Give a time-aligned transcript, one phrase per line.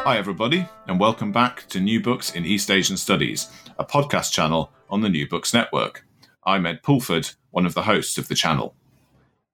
[0.00, 4.72] Hi, everybody, and welcome back to New Books in East Asian Studies, a podcast channel
[4.88, 6.06] on the New Books Network.
[6.44, 8.74] I'm Ed Pulford, one of the hosts of the channel.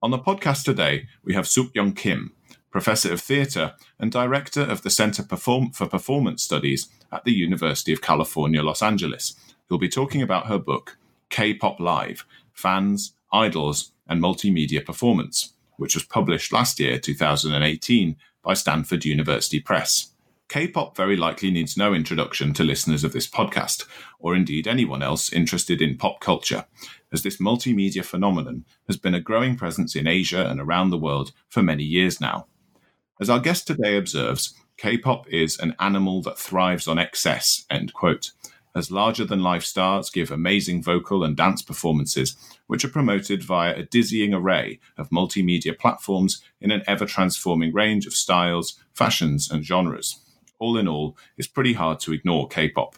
[0.02, 2.32] On the podcast today, we have Suk Young Kim,
[2.70, 7.92] Professor of Theatre and Director of the Center Perform- for Performance Studies at the University
[7.92, 9.34] of California, Los Angeles,
[9.68, 10.98] who'll be talking about her book,
[11.30, 18.54] K pop Live Fans, Idols, and Multimedia Performance, which was published last year, 2018, by
[18.54, 20.13] Stanford University Press.
[20.54, 23.88] K pop very likely needs no introduction to listeners of this podcast,
[24.20, 26.64] or indeed anyone else interested in pop culture,
[27.12, 31.32] as this multimedia phenomenon has been a growing presence in Asia and around the world
[31.48, 32.46] for many years now.
[33.20, 37.92] As our guest today observes, K pop is an animal that thrives on excess, end
[37.92, 38.30] quote,
[38.76, 42.36] as larger than life stars give amazing vocal and dance performances,
[42.68, 48.06] which are promoted via a dizzying array of multimedia platforms in an ever transforming range
[48.06, 50.20] of styles, fashions, and genres
[50.58, 52.96] all in all, it's pretty hard to ignore K pop.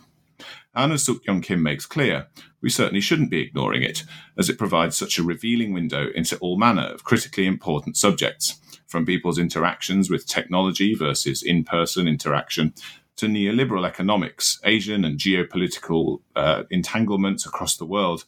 [0.75, 2.27] And as Suk Young Kim makes clear,
[2.61, 4.05] we certainly shouldn't be ignoring it,
[4.37, 9.07] as it provides such a revealing window into all manner of critically important subjects, from
[9.07, 12.75] people's interactions with technology versus in person interaction,
[13.17, 18.25] to neoliberal economics, Asian and geopolitical uh, entanglements across the world,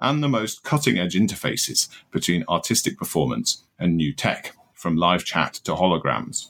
[0.00, 5.54] and the most cutting edge interfaces between artistic performance and new tech, from live chat
[5.54, 6.48] to holograms.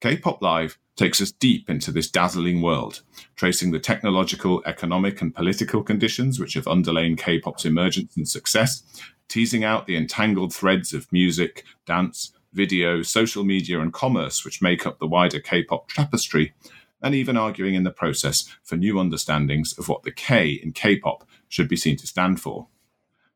[0.00, 3.00] K pop Live takes us deep into this dazzling world,
[3.34, 8.82] tracing the technological, economic, and political conditions which have underlain K pop's emergence and success,
[9.26, 14.84] teasing out the entangled threads of music, dance, video, social media, and commerce which make
[14.84, 16.52] up the wider K pop tapestry,
[17.00, 20.98] and even arguing in the process for new understandings of what the K in K
[20.98, 22.68] pop should be seen to stand for.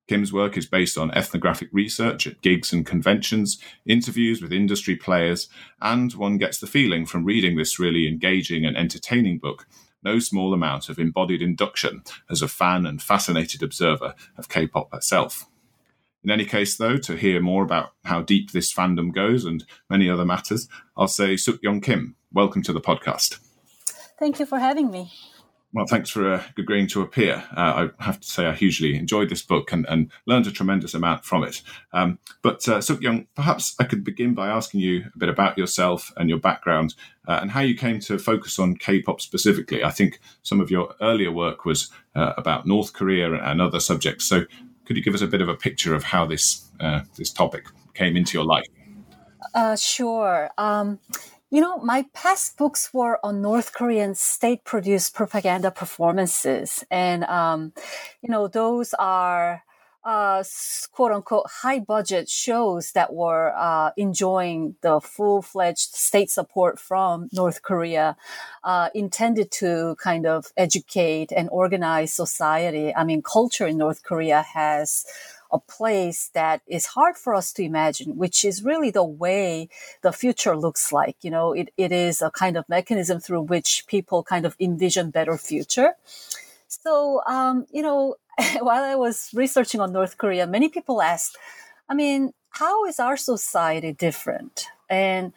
[0.07, 5.49] Kim's work is based on ethnographic research at gigs and conventions, interviews with industry players,
[5.81, 9.67] and one gets the feeling from reading this really engaging and entertaining book
[10.05, 14.93] no small amount of embodied induction as a fan and fascinated observer of K pop
[14.93, 15.49] herself.
[16.23, 20.09] In any case, though, to hear more about how deep this fandom goes and many
[20.09, 23.39] other matters, I'll say Suk Young Kim, welcome to the podcast.
[24.19, 25.13] Thank you for having me.
[25.75, 27.43] Well, thanks for uh, agreeing to appear.
[27.51, 30.95] Uh, I have to say, I hugely enjoyed this book and, and learned a tremendous
[30.95, 31.63] amount from it.
[31.93, 35.59] Um, but, uh, Suk Young, perhaps I could begin by asking you a bit about
[35.59, 36.95] yourself and your background
[37.27, 39.83] uh, and how you came to focus on K pop specifically.
[39.83, 44.27] I think some of your earlier work was uh, about North Korea and other subjects.
[44.27, 44.45] So,
[44.85, 47.67] could you give us a bit of a picture of how this, uh, this topic
[47.95, 48.67] came into your life?
[49.53, 50.51] Uh, sure.
[50.57, 51.01] Um,
[51.55, 56.83] you know, my past books were on North Korean state produced propaganda performances.
[56.91, 57.73] And, um,
[58.23, 59.63] you know, those are,
[60.03, 60.43] uh,
[60.91, 67.29] quote unquote high budget shows that were uh, enjoying the full fledged state support from
[67.33, 68.17] North Korea,
[68.65, 72.93] uh, intended to kind of educate and organize society.
[72.93, 75.07] I mean, culture in North Korea has
[75.55, 79.69] a place that is hard for us to imagine, which is really the way
[80.03, 81.17] the future looks like.
[81.23, 85.11] You know, it, it is a kind of mechanism through which people kind of envision
[85.11, 85.93] better future.
[86.67, 88.17] So, um, you know,
[88.59, 91.39] while I was researching on North Korea, many people asked,
[91.89, 94.67] I mean, how is our society different?
[94.91, 95.33] And,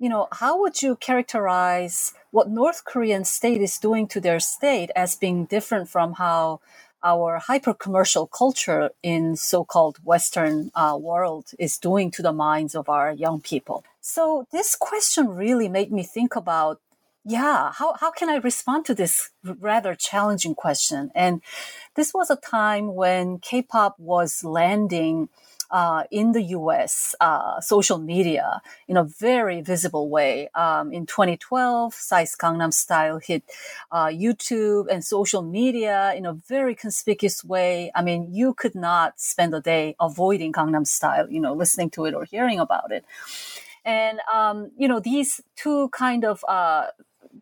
[0.00, 4.90] you know, how would you characterize what North Korean state is doing to their state
[4.96, 6.60] as being different from how
[7.02, 12.88] our hyper commercial culture in so-called Western uh, world is doing to the minds of
[12.88, 13.84] our young people.
[14.00, 16.80] So this question really made me think about,
[17.24, 21.10] yeah, how, how can I respond to this rather challenging question?
[21.14, 21.42] And
[21.94, 25.28] this was a time when K-pop was landing
[25.70, 30.48] uh, in the US uh, social media in a very visible way.
[30.54, 33.42] Um, in 2012, Psy's Gangnam Style hit
[33.92, 37.92] uh, YouTube and social media in a very conspicuous way.
[37.94, 42.04] I mean, you could not spend a day avoiding Gangnam Style, you know, listening to
[42.04, 43.04] it or hearing about it.
[43.84, 46.88] And, um, you know, these two kind of, uh,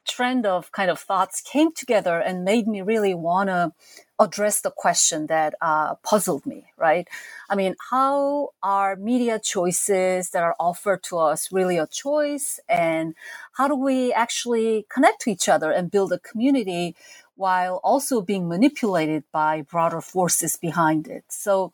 [0.07, 3.73] trend of kind of thoughts came together and made me really want to
[4.21, 7.09] address the question that uh, puzzled me, right?
[7.51, 12.61] I mean, how are media choices that are offered to us really a choice?
[12.69, 13.15] And
[13.55, 16.97] how do we actually connect to each other and build a community
[17.37, 21.25] while also being manipulated by broader forces behind it?
[21.29, 21.73] So,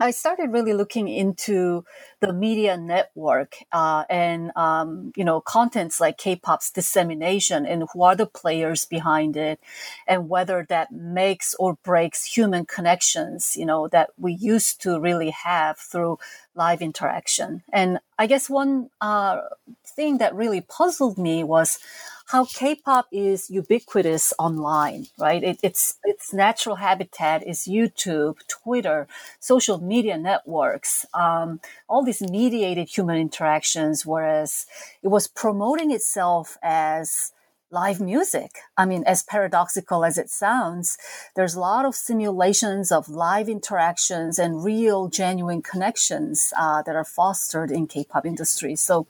[0.00, 1.84] I started really looking into
[2.20, 8.16] the media network uh, and um, you know contents like K-pop's dissemination and who are
[8.16, 9.60] the players behind it,
[10.08, 13.56] and whether that makes or breaks human connections.
[13.56, 16.18] You know that we used to really have through
[16.54, 17.62] live interaction.
[17.72, 19.40] And I guess one uh,
[19.86, 21.78] thing that really puzzled me was
[22.26, 25.42] how K-pop is ubiquitous online, right?
[25.42, 29.06] It, it's its natural habitat is YouTube, Twitter,
[29.40, 34.06] social media networks, um, all these mediated human interactions.
[34.06, 34.66] Whereas
[35.02, 37.32] it was promoting itself as
[37.74, 38.50] live music.
[38.76, 40.96] I mean, as paradoxical as it sounds,
[41.34, 47.04] there's a lot of simulations of live interactions and real, genuine connections uh, that are
[47.04, 48.76] fostered in K-pop industry.
[48.76, 49.06] So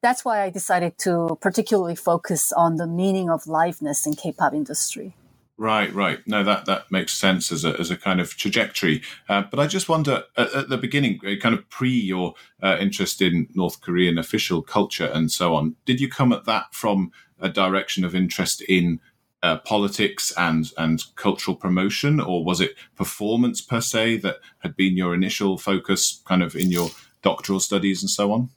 [0.00, 5.14] that's why I decided to particularly focus on the meaning of liveness in K-pop industry.
[5.60, 6.26] Right, right.
[6.26, 9.02] No, that that makes sense as a as a kind of trajectory.
[9.28, 12.78] Uh, but I just wonder at, at, the beginning, uh, kind of pre your uh,
[12.80, 17.12] interest in North Korean official culture and so on, did you come at that from
[17.38, 19.00] a direction of interest in
[19.42, 24.96] uh, politics and and cultural promotion, or was it performance per se that had been
[24.96, 26.88] your initial focus, kind of in your
[27.20, 28.48] doctoral studies and so on?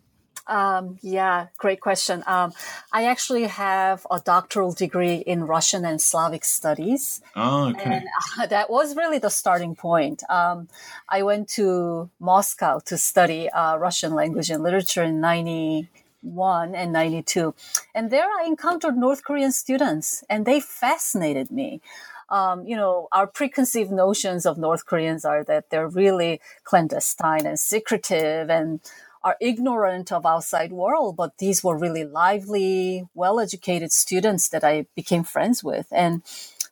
[0.48, 2.24] Um, yeah, great question.
[2.28, 2.52] Um,
[2.92, 7.22] I actually have a doctoral degree in Russian and Slavic studies.
[7.36, 7.84] Oh, okay.
[7.84, 8.06] And
[8.40, 10.24] uh, that was really the starting point.
[10.30, 10.68] Um,
[11.08, 17.56] I went to Moscow to study uh, Russian language and literature in 91 and 92.
[17.96, 21.82] And there I encountered North Korean students, and they fascinated me.
[22.30, 27.60] Um, you know, our preconceived notions of North Koreans are that they're really clandestine and
[27.60, 28.80] secretive and
[29.24, 35.24] are ignorant of outside world, but these were really lively, well-educated students that I became
[35.24, 35.88] friends with.
[35.92, 36.22] And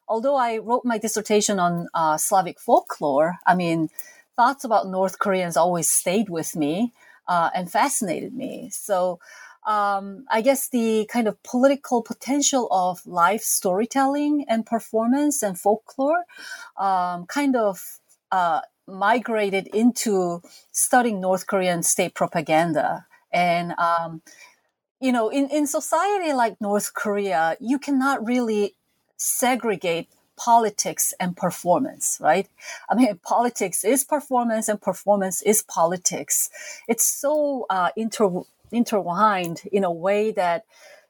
[0.08, 3.90] although I wrote my dissertation on uh, Slavic folklore, I mean,
[4.36, 6.94] thoughts about North Koreans always stayed with me
[7.28, 8.70] uh, and fascinated me.
[8.72, 9.20] So
[9.66, 16.26] um, I guess the kind of political potential of live storytelling and performance and folklore
[16.78, 18.00] um, kind of
[18.32, 20.42] uh, migrated into
[20.72, 23.06] studying North Korean state propaganda.
[23.32, 24.22] And, um,
[25.00, 28.76] you know, in, in society like North Korea, you cannot really
[29.18, 32.48] segregate politics and performance, right?
[32.90, 36.50] I mean, politics is performance and performance is politics.
[36.88, 40.66] It's so uh, inter- intertwined in a way that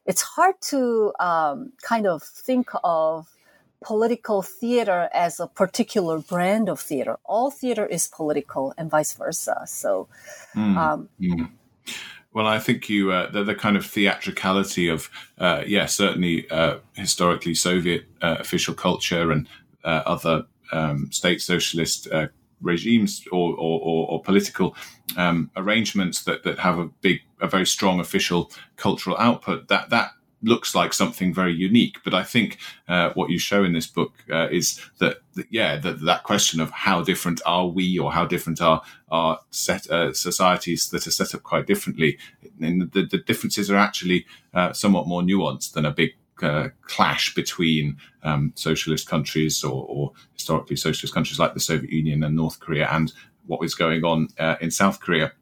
[0.06, 3.28] it's hard to um, kind of think of
[3.84, 7.18] political theater as a particular brand of theater.
[7.26, 9.64] All theater is political, and vice versa.
[9.68, 10.08] So,
[10.56, 10.78] mm.
[10.78, 11.50] Um, mm.
[12.34, 16.78] well, I think you uh, the, the, kind of theatricality of uh, yeah, certainly uh,
[16.94, 19.48] historically Soviet uh, official culture and
[19.84, 22.08] uh, other um, state socialist.
[22.12, 22.28] Uh,
[22.64, 24.76] regimes or, or, or, or political
[25.18, 29.68] um, arrangements that, that have a big, a very strong official cultural output.
[29.68, 30.12] That that
[30.44, 31.98] looks like something very unique.
[32.04, 32.58] But I think
[32.88, 36.60] uh, what you show in this book uh, is that, that yeah, that, that question
[36.60, 41.12] of how different are we or how different are are set uh, societies that are
[41.12, 42.18] set up quite differently.
[42.60, 47.36] And the, the differences are actually uh, somewhat more nuanced than a big uh, clash
[47.36, 52.60] between um, socialist countries or, or, historically socialist countries like the Soviet Union and North
[52.60, 53.14] Korea and
[53.46, 55.34] what was going on uh, in South Korea.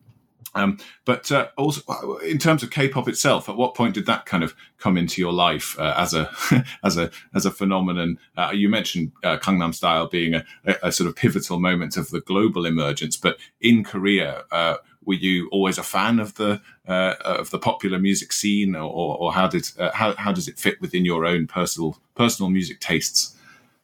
[0.55, 4.43] Um, but uh, also, in terms of K-pop itself, at what point did that kind
[4.43, 6.31] of come into your life uh, as a
[6.83, 8.17] as a as a phenomenon?
[8.35, 10.45] Uh, you mentioned uh, Gangnam Style being a,
[10.81, 15.49] a, sort of pivotal moment of the global emergence, but in Korea, uh, were you
[15.51, 19.69] always a fan of the uh, of the popular music scene, or, or how did
[19.77, 23.35] uh, how how does it fit within your own personal personal music tastes?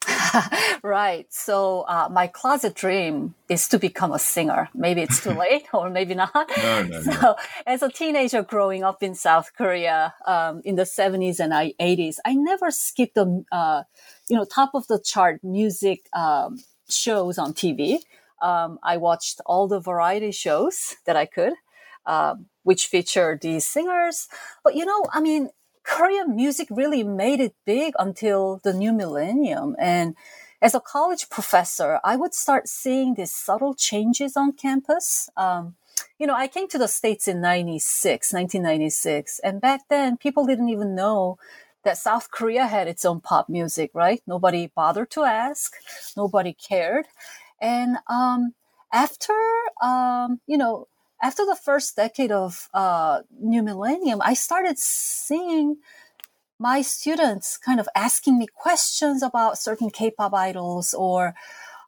[0.84, 1.26] right.
[1.30, 4.70] So uh, my closet dream is to become a singer.
[4.74, 6.34] Maybe it's too late, or maybe not.
[6.58, 7.36] No, no, so no.
[7.66, 12.34] as a teenager growing up in South Korea um, in the seventies and eighties, I
[12.36, 13.84] never skipped the uh,
[14.30, 16.60] you know top of the chart music um,
[16.90, 18.00] shows on TV.
[18.42, 21.54] um, I watched all the variety shows that I could,
[22.06, 24.28] uh, which featured these singers.
[24.64, 25.50] But you know, I mean,
[25.86, 29.76] Korean music really made it big until the new millennium.
[29.80, 30.16] And
[30.62, 35.30] as a college professor, I would start seeing these subtle changes on campus.
[35.38, 35.76] Um,
[36.18, 39.40] you know, I came to the States in 96, 1996.
[39.40, 41.38] And back then, people didn't even know
[41.84, 44.22] that South Korea had its own pop music, right?
[44.26, 45.76] Nobody bothered to ask.
[46.18, 47.06] Nobody cared.
[47.62, 48.54] And um,
[48.92, 49.38] after,
[49.84, 50.88] um, you know,
[51.26, 55.78] after the first decade of uh, new millennium, I started seeing
[56.60, 61.34] my students kind of asking me questions about certain K-pop idols or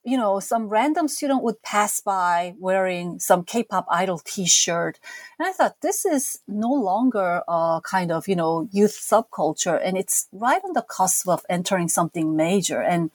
[0.04, 5.00] you know, some random student would pass by wearing some K-pop idol T-shirt,
[5.38, 9.98] and I thought this is no longer a kind of you know youth subculture, and
[9.98, 12.82] it's right on the cusp of entering something major.
[12.82, 13.12] And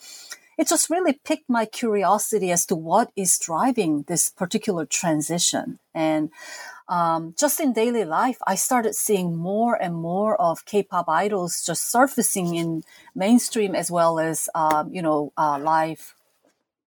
[0.59, 5.79] it just really piqued my curiosity as to what is driving this particular transition.
[5.95, 6.31] And
[6.89, 11.91] um, just in daily life, I started seeing more and more of K-pop idols just
[11.91, 12.83] surfacing in
[13.15, 16.15] mainstream as well as um, you know uh, live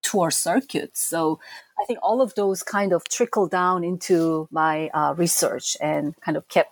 [0.03, 1.01] tour circuits.
[1.03, 1.39] So
[1.81, 6.37] I think all of those kind of trickled down into my uh, research and kind
[6.37, 6.71] of kept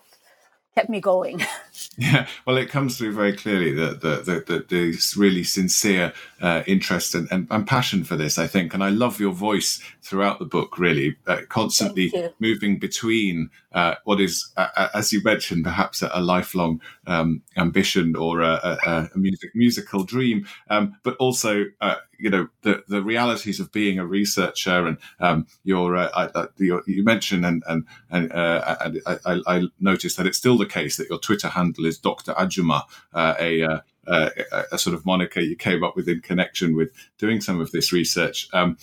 [0.74, 1.42] kept me going.
[1.96, 6.62] Yeah, well, it comes through very clearly that the, the, the, the, really sincere uh,
[6.66, 8.74] interest and, and, and, passion for this, I think.
[8.74, 14.20] And I love your voice throughout the book, really, uh, constantly moving between uh, what
[14.20, 14.52] is,
[14.94, 20.04] as you mentioned, perhaps a, a lifelong um, ambition or a, a, a music, musical
[20.04, 24.98] dream, um, but also uh, you know the the realities of being a researcher and
[25.18, 30.16] um, your, uh, I, your, you mentioned and and and, uh, and I, I, noticed
[30.16, 32.32] that it's still the case that your Twitter handle is Dr.
[32.34, 36.20] Ajuma, uh, a, uh, uh, a, a sort of moniker you came up with in
[36.20, 38.48] connection with doing some of this research.
[38.52, 38.76] Um,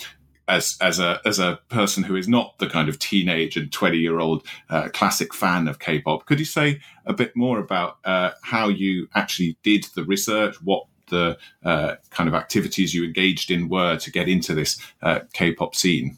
[0.47, 3.97] as as a as a person who is not the kind of teenage and twenty
[3.97, 8.31] year old uh, classic fan of K-pop, could you say a bit more about uh,
[8.41, 10.55] how you actually did the research?
[10.61, 15.19] What the uh, kind of activities you engaged in were to get into this uh,
[15.33, 16.17] K-pop scene?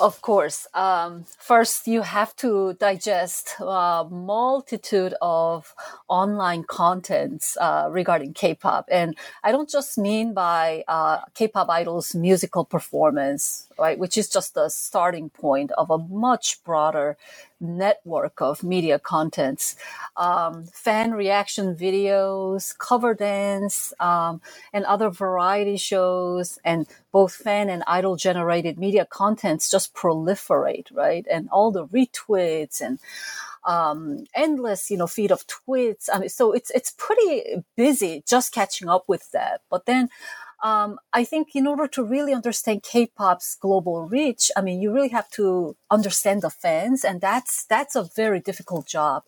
[0.00, 0.66] Of course.
[0.74, 5.72] Um, first, you have to digest a multitude of
[6.08, 12.64] online contents uh, regarding K-pop, and I don't just mean by uh, K-pop idols' musical
[12.64, 17.16] performance, right, which is just the starting point of a much broader
[17.60, 19.76] network of media contents,
[20.16, 24.40] um, fan reaction videos, cover dance, um,
[24.72, 31.26] and other variety shows, and both fan and idol generated media contents just proliferate, right?
[31.30, 32.98] And all the retweets and
[33.66, 36.08] um, endless, you know, feed of tweets.
[36.12, 39.62] I mean, so it's it's pretty busy just catching up with that.
[39.70, 40.10] But then
[40.64, 45.10] um, I think in order to really understand K-pop's global reach, I mean, you really
[45.10, 49.24] have to understand the fans, and that's that's a very difficult job.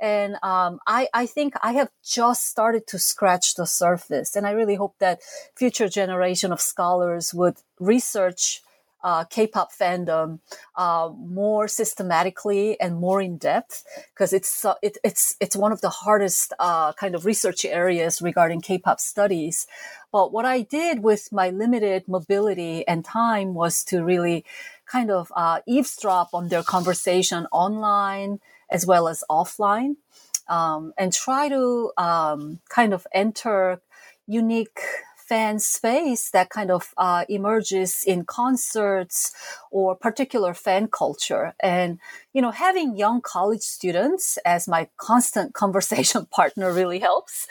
[0.00, 4.50] And um, I I think I have just started to scratch the surface, and I
[4.50, 5.20] really hope that
[5.54, 8.60] future generation of scholars would research
[9.02, 10.40] uh, K-pop fandom
[10.76, 15.80] uh, more systematically and more in depth because it's uh, it, it's it's one of
[15.80, 19.66] the hardest uh, kind of research areas regarding K-pop studies.
[20.12, 24.44] But what I did with my limited mobility and time was to really
[24.86, 28.40] kind of uh, eavesdrop on their conversation online
[28.70, 29.96] as well as offline,
[30.48, 33.80] um, and try to um, kind of enter
[34.26, 34.80] unique
[35.32, 39.32] fan space that kind of uh, emerges in concerts
[39.70, 41.54] or particular fan culture.
[41.58, 41.98] And,
[42.34, 47.48] you know, having young college students as my constant conversation partner really helps.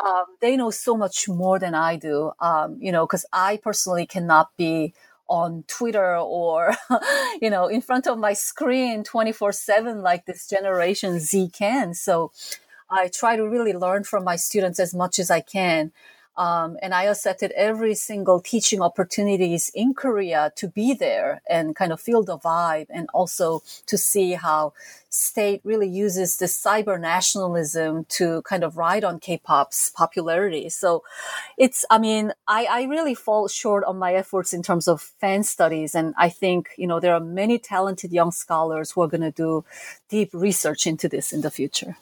[0.00, 4.06] Um, they know so much more than I do, um, you know, because I personally
[4.06, 4.94] cannot be
[5.26, 6.76] on Twitter or,
[7.42, 11.94] you know, in front of my screen 24 7 like this generation Z can.
[11.94, 12.30] So
[12.88, 15.90] I try to really learn from my students as much as I can.
[16.36, 21.92] Um, and I accepted every single teaching opportunities in Korea to be there and kind
[21.92, 24.72] of feel the vibe and also to see how
[25.10, 30.68] state really uses this cyber nationalism to kind of ride on K-pop's popularity.
[30.68, 31.04] So
[31.56, 35.44] it's, I mean, I, I really fall short on my efforts in terms of fan
[35.44, 35.94] studies.
[35.94, 39.30] And I think, you know, there are many talented young scholars who are going to
[39.30, 39.64] do
[40.08, 41.96] deep research into this in the future.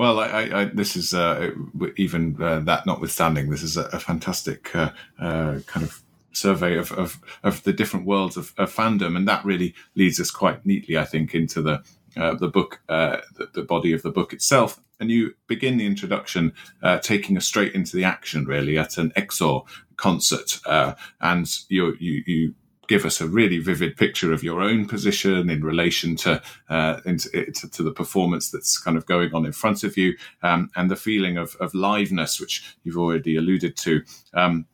[0.00, 1.50] Well, I, I, this is uh,
[1.98, 6.02] even uh, that notwithstanding, this is a, a fantastic uh, uh, kind of
[6.32, 10.30] survey of, of, of, the different worlds of, of, fandom, and that really leads us
[10.30, 11.84] quite neatly, I think, into the
[12.16, 14.80] uh, the book, uh, the, the, body of the book itself.
[15.00, 16.54] And you begin the introduction
[17.02, 19.66] taking us straight into the action, really, at an EXO
[19.96, 20.60] concert,
[21.20, 22.54] and you you you
[22.90, 27.68] give us a really vivid picture of your own position in relation to, uh, to,
[27.70, 30.96] to, the performance that's kind of going on in front of you, um, and the
[30.96, 34.02] feeling of, of liveness, which you've already alluded to.
[34.34, 34.66] Um,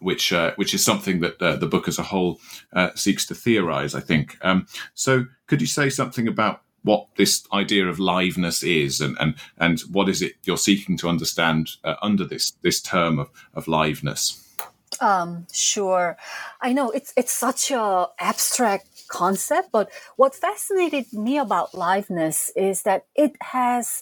[0.00, 2.40] which uh, which is something that uh, the book as a whole
[2.72, 4.36] uh, seeks to theorize, I think.
[4.42, 9.36] Um, so, could you say something about what this idea of liveness is, and and
[9.58, 13.66] and what is it you're seeking to understand uh, under this this term of of
[13.66, 14.42] liveness?
[15.02, 16.16] Um, sure,
[16.60, 22.82] I know it's it's such a abstract concept, but what fascinated me about liveness is
[22.84, 24.00] that it has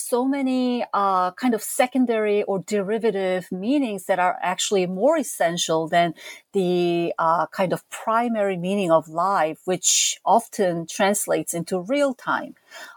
[0.00, 6.14] so many uh, kind of secondary or derivative meanings that are actually more essential than
[6.52, 12.54] the uh, kind of primary meaning of live, which often translates into real time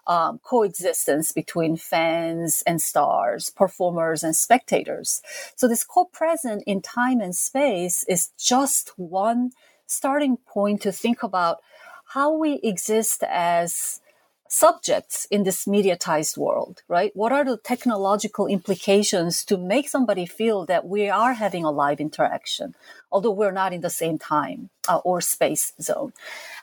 [0.07, 5.21] um, coexistence between fans and stars, performers and spectators.
[5.55, 9.51] So this co-present in time and space is just one
[9.85, 11.61] starting point to think about
[12.05, 14.01] how we exist as
[14.53, 17.11] subjects in this mediatized world, right?
[17.15, 21.99] What are the technological implications to make somebody feel that we are having a live
[21.99, 22.75] interaction,
[23.11, 26.13] although we're not in the same time uh, or space zone?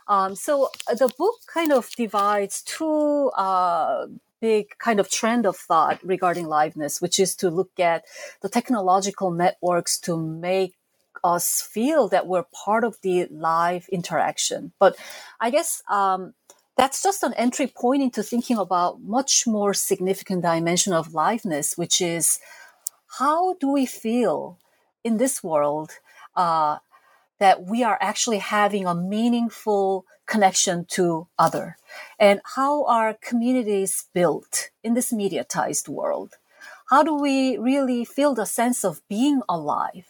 [0.06, 4.06] Um, so uh, the book kind of divides two uh,
[4.40, 8.04] big kind of trend of thought regarding liveness, which is to look at
[8.40, 10.74] the technological networks to make
[11.24, 14.72] us feel that we're part of the live interaction.
[14.78, 14.96] But
[15.40, 16.34] I guess um,
[16.76, 22.00] that's just an entry point into thinking about much more significant dimension of liveness, which
[22.00, 22.38] is
[23.18, 24.58] how do we feel
[25.04, 25.90] in this world
[26.36, 26.78] uh,
[27.38, 31.76] that we are actually having a meaningful connection to other,
[32.18, 36.34] and how are communities built in this mediatized world?
[36.88, 40.06] How do we really feel the sense of being alive?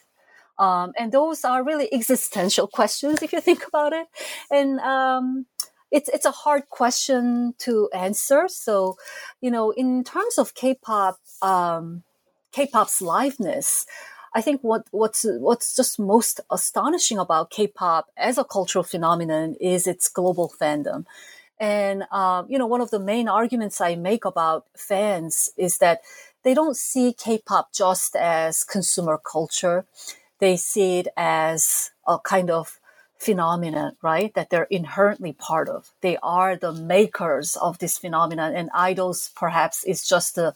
[0.58, 4.06] Um, and those are really existential questions if you think about it.
[4.50, 5.46] And um,
[5.90, 8.48] it's it's a hard question to answer.
[8.48, 8.96] So,
[9.40, 12.02] you know, in terms of K-pop, um,
[12.52, 13.86] K-pop's liveness,
[14.34, 19.86] I think what what's what's just most astonishing about K-pop as a cultural phenomenon is
[19.86, 21.04] its global fandom.
[21.58, 26.00] And um, you know, one of the main arguments I make about fans is that
[26.42, 29.84] they don't see K-pop just as consumer culture;
[30.38, 32.79] they see it as a kind of
[33.20, 34.32] phenomenon, right?
[34.34, 35.90] That they're inherently part of.
[36.00, 40.54] They are the makers of this phenomenon, and idols perhaps is just a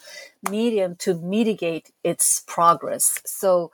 [0.50, 3.20] medium to mitigate its progress.
[3.26, 3.70] So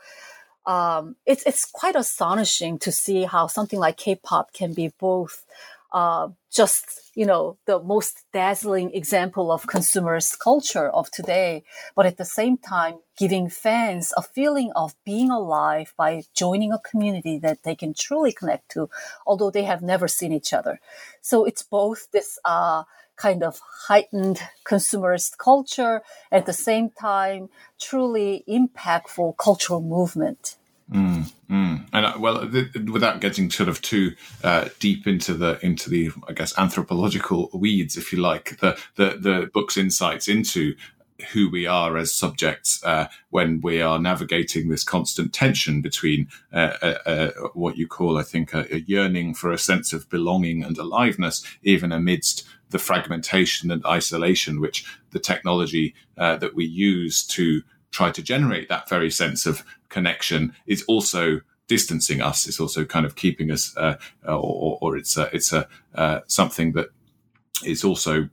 [0.66, 5.44] um, it's it's quite astonishing to see how something like K-pop can be both
[5.92, 11.62] uh, just you know the most dazzling example of consumerist culture of today
[11.96, 16.78] but at the same time giving fans a feeling of being alive by joining a
[16.78, 18.88] community that they can truly connect to
[19.26, 20.80] although they have never seen each other.
[21.20, 22.84] So it's both this uh,
[23.16, 27.48] kind of heightened consumerist culture at the same time
[27.80, 30.56] truly impactful cultural movement
[30.90, 31.86] Mm, mm.
[31.92, 36.10] And uh, well, th- without getting sort of too uh, deep into the into the
[36.26, 40.74] I guess anthropological weeds, if you like, the the, the book's insights into
[41.32, 46.72] who we are as subjects uh, when we are navigating this constant tension between uh,
[46.80, 50.64] uh, uh what you call, I think, a, a, yearning for a sense of belonging
[50.64, 57.62] and aliveness, even amidst the fragmentation and isolation which the technology that we use to
[57.90, 62.48] try to generate that very sense of connection is also distancing us.
[62.48, 66.72] It's also kind of keeping us, uh, or, or, it's a, it's a uh, something
[66.72, 66.88] that
[67.64, 68.28] is also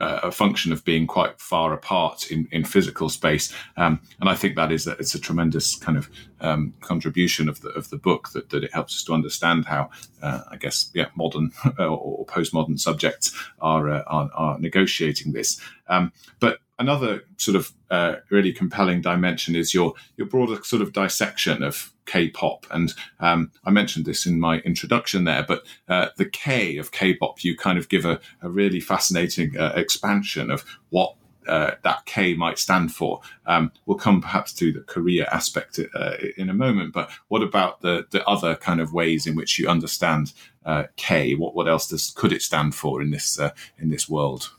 [0.00, 3.54] uh, a function of being quite far apart in, in physical space.
[3.76, 7.60] Um, and I think that is a, it's a tremendous kind of um, contribution of
[7.60, 10.90] the of the book that, that it helps us to understand how uh, I guess
[10.94, 15.60] yeah modern or postmodern subjects are, uh, are, are negotiating this.
[15.88, 20.92] Um, but another sort of uh, really compelling dimension is your your broader sort of
[20.92, 25.44] dissection of K-pop, and um, I mentioned this in my introduction there.
[25.46, 29.72] But uh, the K of K-pop, you kind of give a, a really fascinating uh,
[29.74, 31.16] expansion of what
[31.46, 33.20] uh, that K might stand for.
[33.46, 37.80] Um, we'll come perhaps to the Korea aspect uh, in a moment, but what about
[37.80, 40.32] the the other kind of ways in which you understand
[40.64, 41.34] uh, K?
[41.34, 44.50] What what else does could it stand for in this uh, in this world?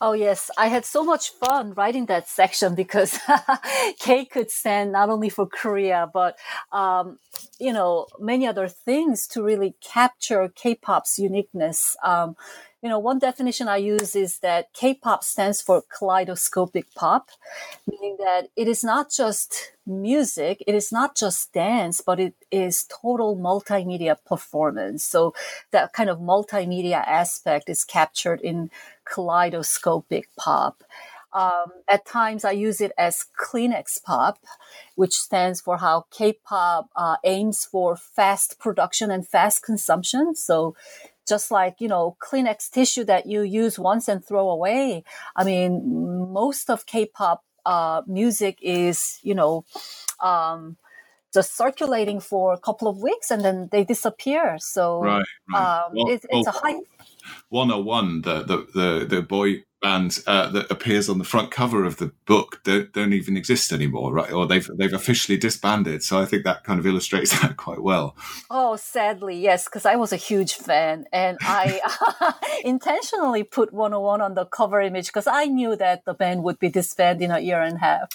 [0.00, 0.50] Oh, yes.
[0.56, 3.18] I had so much fun writing that section because
[3.98, 6.38] K could stand not only for Korea, but,
[6.72, 7.18] um,
[7.58, 11.96] you know, many other things to really capture K pop's uniqueness.
[12.04, 12.36] Um,
[12.82, 17.30] you know, one definition I use is that K-pop stands for kaleidoscopic pop,
[17.88, 22.84] meaning that it is not just music, it is not just dance, but it is
[22.84, 25.02] total multimedia performance.
[25.02, 25.34] So
[25.72, 28.70] that kind of multimedia aspect is captured in
[29.12, 30.82] kaleidoscopic pop.
[31.32, 34.38] Um, at times, I use it as Kleenex pop,
[34.94, 40.34] which stands for how K-pop uh, aims for fast production and fast consumption.
[40.34, 40.74] So
[41.28, 45.04] just like you know kleenex tissue that you use once and throw away
[45.36, 49.62] i mean most of k-pop uh, music is you know
[50.22, 50.78] um,
[51.34, 55.84] just circulating for a couple of weeks and then they disappear so right, right.
[55.84, 56.80] Um, well, it, it's well, a high
[57.50, 61.84] Wanna One the, the the the boy band uh, that appears on the front cover
[61.84, 64.32] of the book don't, don't even exist anymore, right?
[64.32, 66.02] Or they've they've officially disbanded.
[66.02, 68.16] So I think that kind of illustrates that quite well.
[68.50, 71.80] Oh, sadly, yes, because I was a huge fan, and I
[72.64, 76.58] intentionally put Wanna One on the cover image because I knew that the band would
[76.58, 78.08] be disbanded in a year and a half.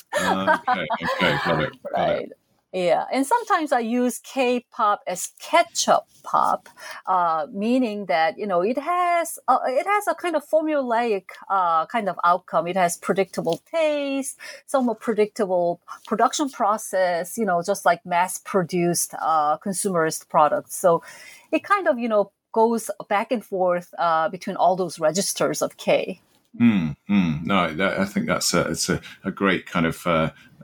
[0.69, 0.86] okay,
[1.17, 1.73] okay, got it.
[1.84, 2.21] Got right.
[2.23, 2.32] It.
[2.73, 6.69] Yeah, and sometimes I use K-pop as ketchup pop,
[7.05, 11.86] uh, meaning that you know it has uh, it has a kind of formulaic uh,
[11.86, 12.65] kind of outcome.
[12.65, 17.38] It has predictable taste, somewhat predictable production process.
[17.38, 20.75] You know, just like mass-produced uh, consumerist products.
[20.75, 21.03] So
[21.51, 25.77] it kind of you know goes back and forth uh, between all those registers of
[25.77, 26.21] K.
[26.59, 30.05] Mm, mm, no, that, I think that's a, it's a, a great kind of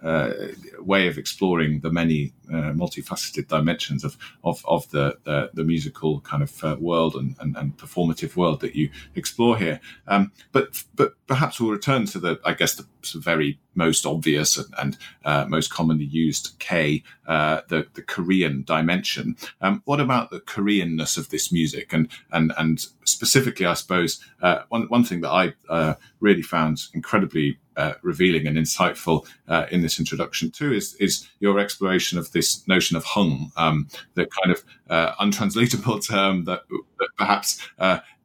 [0.03, 0.33] uh,
[0.79, 6.21] way of exploring the many uh, multifaceted dimensions of of, of the, the, the musical
[6.21, 9.79] kind of uh, world and, and, and, performative world that you explore here.
[10.07, 12.85] Um, but but perhaps we'll return to the I guess the
[13.15, 19.35] very most obvious and, and uh, most commonly used K, uh, the the Korean dimension.
[19.61, 24.59] Um, what about the Koreanness of this music and and and specifically, I suppose uh,
[24.69, 29.99] one one thing that I really found incredibly uh, revealing and insightful uh, in this
[29.99, 34.63] introduction too is is your exploration of this notion of heung, um, the kind of
[34.89, 36.63] uh, untranslatable term that,
[36.99, 37.65] that perhaps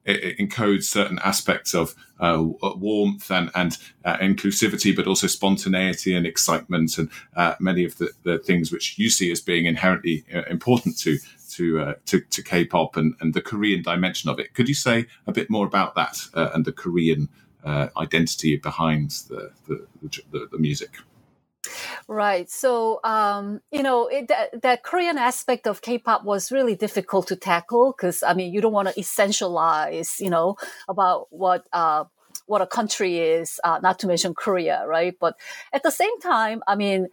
[0.09, 2.43] uh, it, encodes certain aspects of uh,
[2.77, 7.11] warmth and, and uh, inclusivity, but also spontaneity and excitement, and
[7.61, 11.19] many of the, the things which you see as being inherently important to
[11.51, 14.55] to, to, to K-pop and, and the Korean dimension of it.
[14.55, 17.29] Could you say a bit more about that and the Korean
[17.65, 19.87] uh, identity behind the, the,
[20.31, 20.99] the, the music.
[22.09, 22.51] Right.
[22.51, 27.37] So, um, you know, it, that, that, Korean aspect of K-pop was really difficult to
[27.37, 30.57] tackle because, I mean, you don't want to essentialize, you know,
[30.89, 32.05] about what, uh,
[32.47, 35.15] what a country is, uh, not to mention Korea, right?
[35.19, 35.37] But
[35.73, 37.09] at the same time, I mean,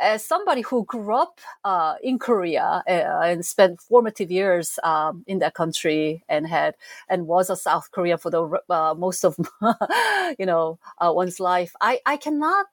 [0.00, 5.38] as somebody who grew up uh, in Korea uh, and spent formative years um, in
[5.38, 6.74] that country and had
[7.08, 9.36] and was a South Korean for the uh, most of
[10.38, 12.66] you know uh, one's life, I I cannot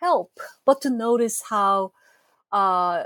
[0.00, 0.32] help
[0.64, 1.92] but to notice how
[2.52, 3.04] uh,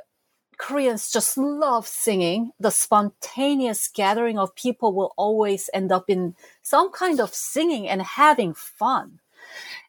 [0.59, 2.53] Koreans just love singing.
[2.61, 8.03] The spontaneous gathering of people will always end up in some kind of singing and
[8.03, 9.21] having fun.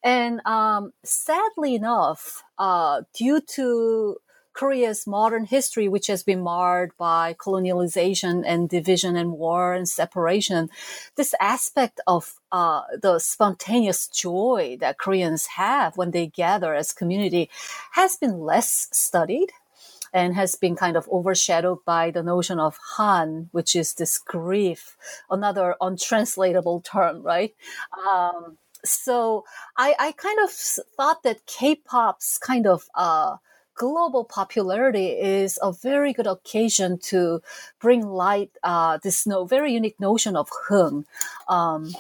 [0.04, 4.18] And um, sadly enough, uh, due to
[4.56, 10.70] Korea's modern history, which has been marred by colonialization and division and war and separation,
[11.16, 17.50] this aspect of uh, the spontaneous joy that Koreans have when they gather as community
[17.92, 19.52] has been less studied
[20.14, 24.96] and has been kind of overshadowed by the notion of Han, which is this grief,
[25.30, 27.54] another untranslatable term, right?
[28.08, 29.44] Um, so
[29.76, 33.38] I, I kind of thought that K-pop's kind of uh,
[33.76, 37.42] global popularity is a very good occasion to
[37.80, 41.06] bring light uh, this no, very unique notion of heung,
[41.48, 41.94] um,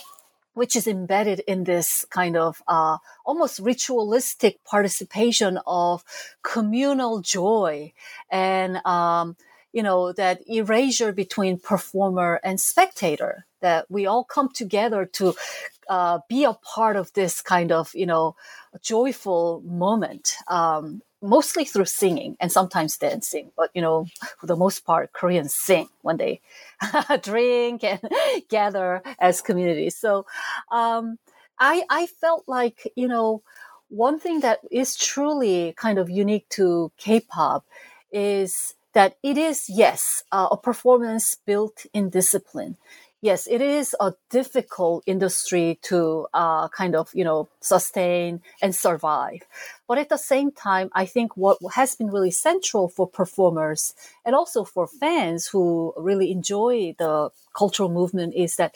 [0.54, 6.04] which is embedded in this kind of uh, almost ritualistic participation of
[6.42, 7.92] communal joy
[8.32, 9.36] and um,
[9.74, 15.34] you know that erasure between performer and spectator that we all come together to
[15.90, 18.36] uh, be a part of this kind of you know
[18.82, 24.06] joyful moment um, mostly through singing and sometimes dancing but you know
[24.40, 26.42] for the most part koreans sing when they
[27.22, 28.00] drink and
[28.50, 30.26] gather as communities so
[30.72, 31.18] um,
[31.60, 33.42] i i felt like you know
[33.90, 37.66] one thing that is truly kind of unique to k-pop
[38.12, 42.78] is that it is yes uh, a performance built in discipline
[43.26, 49.42] yes, it is a difficult industry to uh, kind of, you know, sustain and survive.
[49.88, 54.36] But at the same time, I think what has been really central for performers and
[54.36, 58.76] also for fans who really enjoy the cultural movement is that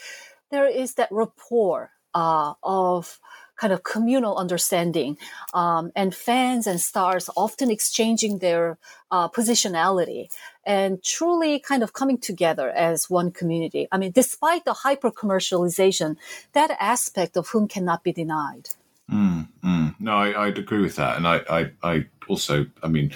[0.50, 3.20] there is that rapport uh, of
[3.60, 5.18] kind of communal understanding,
[5.54, 8.78] um, and fans and stars often exchanging their
[9.12, 10.30] uh, positionality
[10.66, 13.88] and truly kind of coming together as one community.
[13.92, 16.16] I mean, despite the hyper commercialization,
[16.54, 18.70] that aspect of heung cannot be denied.
[19.12, 19.96] Mm, mm.
[20.00, 23.12] No, I, would agree with that, and I, I, I, also, I mean,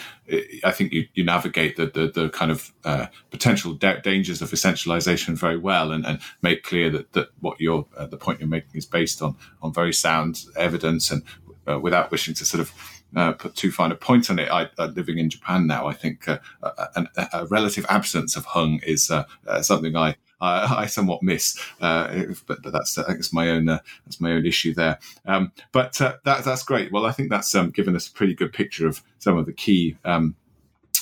[0.64, 4.50] I think you, you navigate the, the, the kind of uh, potential da- dangers of
[4.50, 8.50] essentialization very well, and, and make clear that, that what you're uh, the point you're
[8.50, 11.22] making is based on on very sound evidence, and
[11.68, 12.74] uh, without wishing to sort of
[13.16, 14.50] uh, put too fine a point on it.
[14.52, 18.84] I, uh, living in Japan now, I think uh, a, a, relative absence of heung
[18.84, 21.60] is uh, uh, something I I, I somewhat miss.
[21.80, 25.00] Uh, but, but that's I guess my own uh, that's my own issue there.
[25.26, 26.92] Um, but uh, that that's great.
[26.92, 29.54] Well, I think that's um, given us a pretty good picture of some of the
[29.54, 30.36] key um,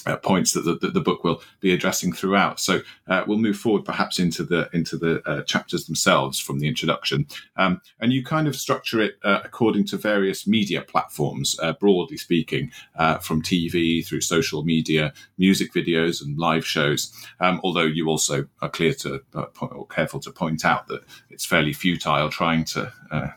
[0.06, 2.60] uh, points that the, that the, book will be addressing throughout.
[2.60, 6.68] So uh, we'll move forward perhaps into the into the uh, chapters themselves from the
[6.68, 11.74] introduction, um, and you kind of structure it uh, according to various media platforms, uh,
[11.74, 17.14] broadly speaking, uh, from TV through social media, music videos, and live shows.
[17.40, 19.20] Um, although you also are clear to
[19.54, 22.92] point, or careful to point out that it's fairly futile trying to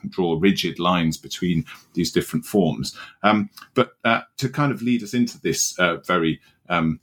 [0.09, 2.97] draw rigid lines between these different forms.
[3.23, 3.97] Um, but
[4.37, 5.75] to kind of lead us into this
[6.07, 7.01] very um,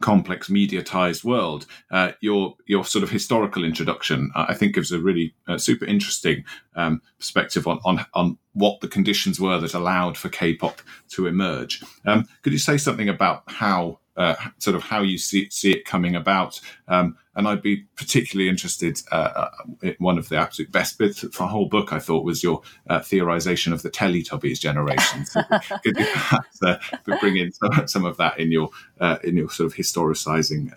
[0.00, 1.66] complex mediatized world.
[1.90, 6.44] Uh, your your sort of historical introduction, I think, gives a really uh, super interesting
[6.74, 11.82] um, perspective on, on on what the conditions were that allowed for K-pop to emerge.
[12.06, 15.84] Um, could you say something about how uh, sort of how you see, see it
[15.84, 16.58] coming about.
[16.88, 18.98] Um, and I'd be particularly interested.
[19.12, 19.50] Uh,
[19.84, 22.62] uh one of the absolute best bits of the whole book, I thought, was your
[22.88, 25.26] uh, theorization of the Teletubbies generation.
[25.26, 25.42] So
[25.84, 26.78] could you perhaps uh,
[27.20, 30.72] bring in some, some, of that in your uh, in your sort of historicizing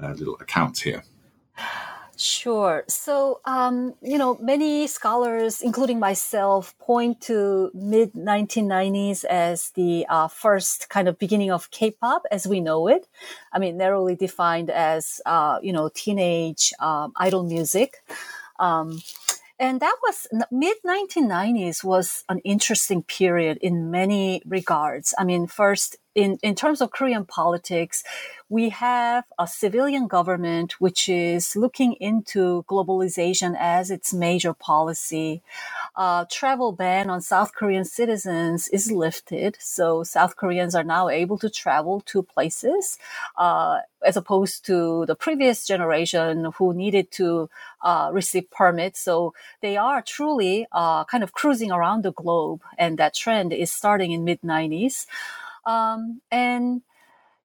[0.00, 1.04] little account here?
[2.22, 2.84] Sure.
[2.86, 10.28] So, um, you know, many scholars, including myself, point to mid 1990s as the uh,
[10.28, 13.08] first kind of beginning of K-pop as we know it.
[13.54, 18.02] I mean, narrowly defined as, uh, you know, teenage um, idol music.
[18.58, 19.00] Um,
[19.60, 25.12] and that was mid 1990s was an interesting period in many regards.
[25.18, 28.02] I mean, first, in, in terms of Korean politics,
[28.48, 35.42] we have a civilian government which is looking into globalization as its major policy.
[35.96, 41.38] Uh, travel ban on South Korean citizens is lifted, so South Koreans are now able
[41.38, 42.98] to travel to places,
[43.36, 47.50] uh, as opposed to the previous generation who needed to
[47.82, 49.00] uh, receive permits.
[49.00, 53.70] So they are truly uh, kind of cruising around the globe, and that trend is
[53.70, 55.06] starting in mid 90s.
[55.66, 56.82] Um, and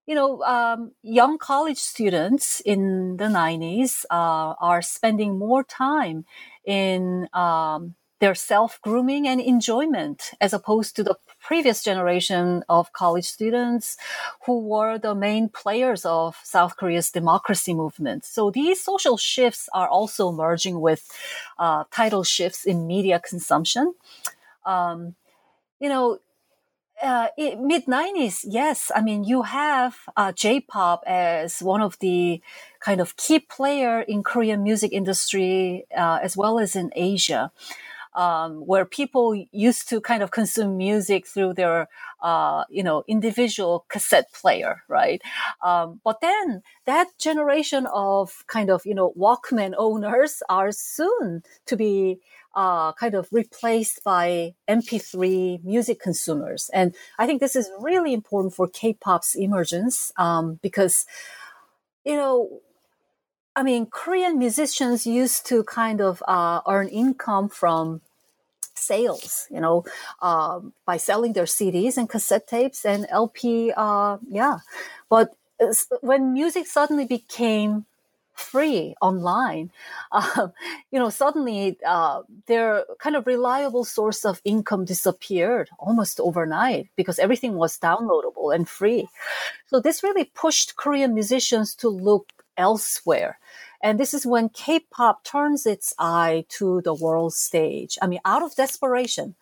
[0.05, 6.25] you know, um, young college students in the 90s uh, are spending more time
[6.63, 13.25] in um, their self grooming and enjoyment as opposed to the previous generation of college
[13.25, 13.97] students
[14.47, 18.25] who were the main players of South Korea's democracy movement.
[18.25, 21.07] So these social shifts are also merging with
[21.59, 23.93] uh, tidal shifts in media consumption.
[24.65, 25.13] Um,
[25.79, 26.17] you know,
[27.03, 28.91] uh, mid 90s, yes.
[28.95, 32.41] I mean, you have uh, J-pop as one of the
[32.79, 37.51] kind of key player in Korean music industry, uh, as well as in Asia,
[38.15, 41.87] um, where people used to kind of consume music through their,
[42.21, 45.21] uh, you know, individual cassette player, right?
[45.61, 51.75] Um, but then that generation of kind of, you know, Walkman owners are soon to
[51.75, 52.19] be
[52.55, 56.69] uh, kind of replaced by MP3 music consumers.
[56.73, 61.05] And I think this is really important for K-pop's emergence um, because,
[62.05, 62.61] you know,
[63.55, 68.01] I mean, Korean musicians used to kind of uh, earn income from
[68.73, 69.85] sales, you know,
[70.21, 73.71] uh, by selling their CDs and cassette tapes and LP.
[73.75, 74.59] Uh, yeah,
[75.09, 75.35] but
[76.01, 77.85] when music suddenly became
[78.33, 79.71] free online,
[80.11, 80.49] uh,
[80.91, 87.19] you know, suddenly uh, their kind of reliable source of income disappeared almost overnight because
[87.19, 89.07] everything was downloadable and free.
[89.67, 93.39] So this really pushed Korean musicians to look elsewhere.
[93.81, 97.99] And this is when K-pop turns its eye to the world stage.
[98.01, 99.35] I mean, out of desperation.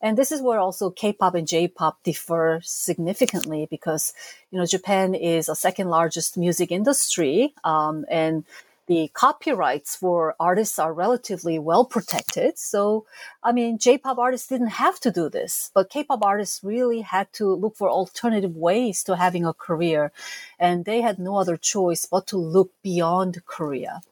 [0.00, 4.14] And this is where also K-pop and J-pop differ significantly because,
[4.50, 7.52] you know, Japan is a second largest music industry.
[7.62, 8.44] Um, and
[8.90, 12.58] the copyrights for artists are relatively well protected.
[12.58, 13.06] So,
[13.40, 17.54] I mean, J-pop artists didn't have to do this, but K-pop artists really had to
[17.54, 20.10] look for alternative ways to having a career.
[20.58, 24.02] And they had no other choice but to look beyond Korea.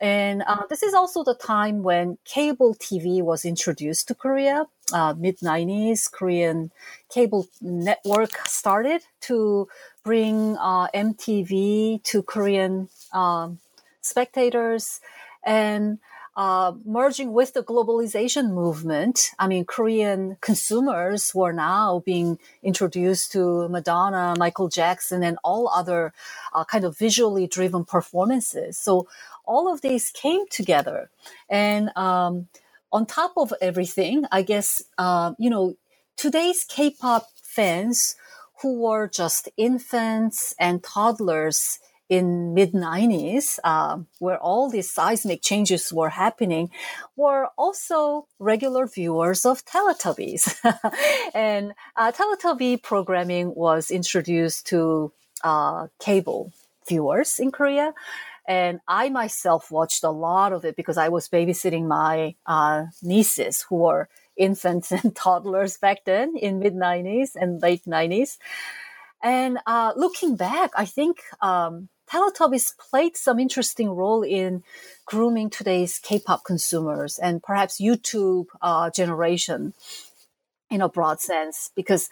[0.00, 4.66] And uh, this is also the time when cable TV was introduced to Korea.
[4.92, 6.70] Uh, Mid 90s, Korean
[7.08, 9.66] cable network started to
[10.04, 13.58] bring uh, MTV to Korean um,
[14.04, 15.00] spectators.
[15.44, 15.98] And
[16.36, 23.68] uh, merging with the globalization movement, I mean, Korean consumers were now being introduced to
[23.68, 26.12] Madonna, Michael Jackson, and all other
[26.52, 28.76] uh, kind of visually driven performances.
[28.78, 29.06] So
[29.44, 31.08] all of these came together.
[31.48, 32.48] And um,
[32.92, 35.76] on top of everything, I guess, uh, you know,
[36.16, 38.16] today's K pop fans
[38.62, 41.78] who were just infants and toddlers
[42.14, 46.70] in mid 90s uh, where all these seismic changes were happening
[47.16, 50.42] were also regular viewers of teletubbies.
[51.34, 56.52] And uh, teletubby programming was introduced to uh, cable
[56.88, 57.94] viewers in korea.
[58.46, 63.64] And i myself watched a lot of it because i was babysitting my uh, nieces
[63.68, 68.38] who were infants and toddlers back then in mid 90s and late 90s
[69.24, 74.62] and uh, looking back, I think um, Teletubbies played some interesting role in
[75.06, 79.74] grooming today's K-pop consumers and perhaps YouTube uh, generation
[80.70, 82.08] in a broad sense because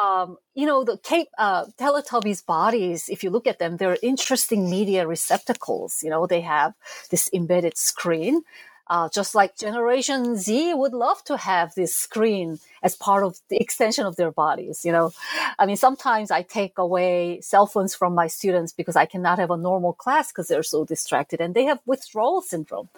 [0.00, 4.70] um, you know the K- uh, teletubbies bodies if you look at them they're interesting
[4.70, 6.02] media receptacles.
[6.02, 6.74] You know they have
[7.10, 8.42] this embedded screen
[8.88, 13.56] uh, just like Generation Z would love to have this screen as part of the
[13.56, 14.84] extension of their bodies.
[14.84, 15.12] You know,
[15.58, 19.50] I mean, sometimes I take away cell phones from my students because I cannot have
[19.50, 22.88] a normal class because they're so distracted and they have withdrawal syndrome.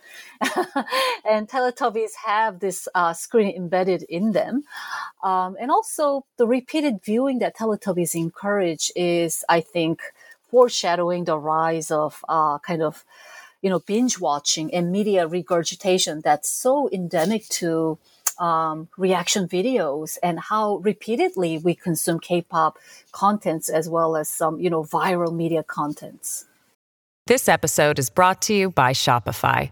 [1.28, 4.64] and Teletubbies have this uh, screen embedded in them.
[5.22, 10.02] Um, and also the repeated viewing that Teletubbies encourage is, I think,
[10.50, 13.04] foreshadowing the rise of uh, kind of
[13.62, 17.98] you know, binge watching and media regurgitation that's so endemic to
[18.38, 22.78] um, reaction videos and how repeatedly we consume K-pop
[23.10, 26.44] contents as well as some, you know, viral media contents.
[27.26, 29.70] This episode is brought to you by Shopify.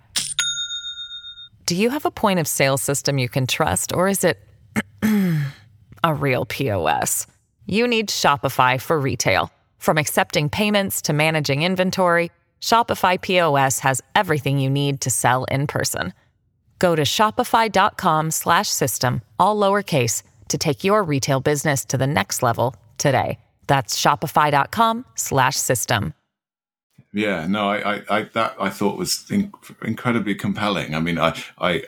[1.64, 4.38] Do you have a point of sale system you can trust or is it
[6.04, 7.26] a real POS?
[7.66, 9.50] You need Shopify for retail.
[9.78, 15.66] From accepting payments to managing inventory, Shopify POS has everything you need to sell in
[15.66, 16.12] person.
[16.78, 23.38] Go to shopify.com/system all lowercase to take your retail business to the next level today.
[23.66, 26.12] That's shopify.com/system.
[27.16, 30.94] Yeah, no, I, I, I, that I thought was inc- incredibly compelling.
[30.94, 31.82] I mean, I, I,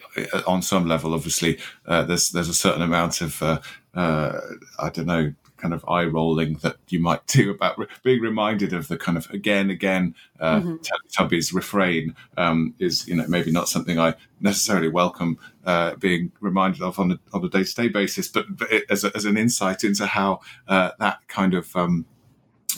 [0.47, 3.61] on some level, obviously, uh, there's there's a certain amount of, uh,
[3.93, 4.41] uh,
[4.79, 8.73] I don't know, kind of eye rolling that you might do about re- being reminded
[8.73, 10.77] of the kind of again, again, uh, mm-hmm.
[10.77, 16.81] Teletubbies refrain um, is, you know, maybe not something I necessarily welcome uh, being reminded
[16.81, 19.85] of on a, on a day-to-day basis, but, but it, as, a, as an insight
[19.85, 22.07] into how uh, that kind of um,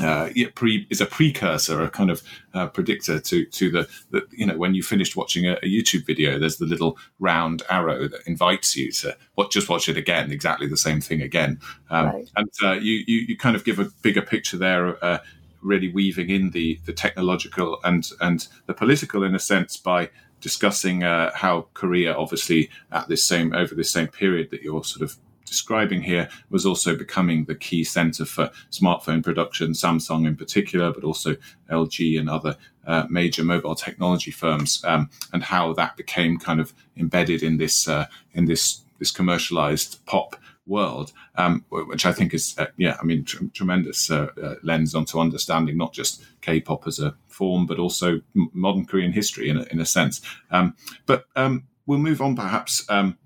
[0.00, 2.22] uh, pre, is a precursor, a kind of
[2.54, 6.06] uh, predictor to to the, the, you know when you finished watching a, a, YouTube
[6.06, 10.30] video, there's the little round arrow that invites you to what just watch it again,
[10.30, 11.60] exactly the same thing again,
[11.90, 12.30] um, right.
[12.36, 15.18] and uh, you, you, you kind of give a bigger picture there, uh,
[15.62, 20.08] really weaving in the the technological and and the political in a sense by
[20.40, 25.02] discussing uh, how Korea, obviously at this same over this same period that you're sort
[25.02, 25.16] of
[25.50, 31.02] describing here was also becoming the key center for smartphone production, Samsung in particular, but
[31.02, 31.36] also
[31.70, 36.72] LG and other uh, major mobile technology firms, um, and how that became kind of
[36.96, 40.36] embedded in this uh, in this this commercialized pop
[40.66, 44.94] world, um, which I think is, uh, yeah, I mean, tr- tremendous uh, uh, lens
[44.94, 49.56] onto understanding not just K-pop as a form, but also m- modern Korean history in
[49.56, 50.20] a, in a sense.
[50.50, 53.18] Um, but um, we'll move on perhaps um,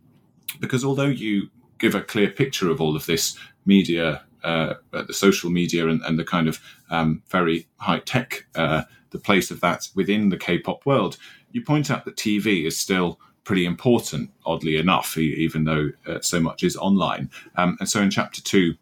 [0.60, 1.50] because although you
[1.84, 6.18] give a clear picture of all of this media, uh, the social media, and, and
[6.18, 10.86] the kind of um, very high tech, uh, the place of that within the K-pop
[10.86, 11.18] world.
[11.52, 16.40] You point out that TV is still pretty important, oddly enough, even though uh, so
[16.40, 17.28] much is online.
[17.56, 18.76] Um, and so in chapter two,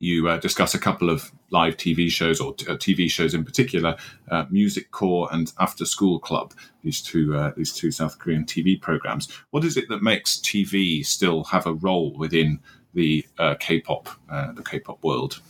[0.00, 3.44] you uh, discuss a couple of live TV shows or t- uh, TV shows in
[3.44, 3.96] particular,
[4.30, 6.52] uh, Music Core and After School Club.
[6.82, 9.28] These two uh, these two South Korean TV programs.
[9.52, 12.58] What is it that makes TV still have a role within
[12.92, 15.40] the uh, K-pop uh, the K-pop world?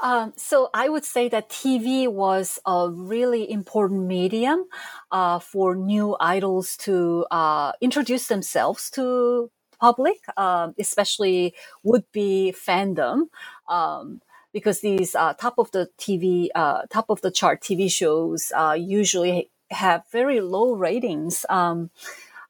[0.00, 4.64] Um, so I would say that TV was a really important medium
[5.12, 9.50] uh, for new idols to uh, introduce themselves to
[9.80, 13.28] public, um, especially would be fandom.
[13.68, 14.20] Um,
[14.54, 18.74] because these uh, top of the TV, uh, top of the chart TV shows uh,
[18.78, 21.44] usually have very low ratings.
[21.50, 21.90] Um,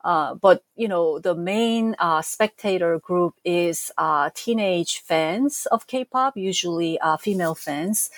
[0.04, 6.36] uh, but you know the main uh, spectator group is uh, teenage fans of K-pop,
[6.36, 8.10] usually uh, female fans,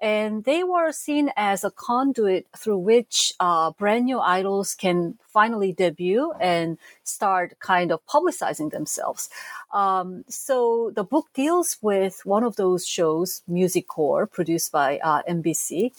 [0.00, 5.72] and they were seen as a conduit through which uh, brand new idols can finally
[5.72, 9.28] debut and start kind of publicizing themselves.
[9.74, 15.90] Um, so the book deals with one of those shows, Music Core, produced by MBC.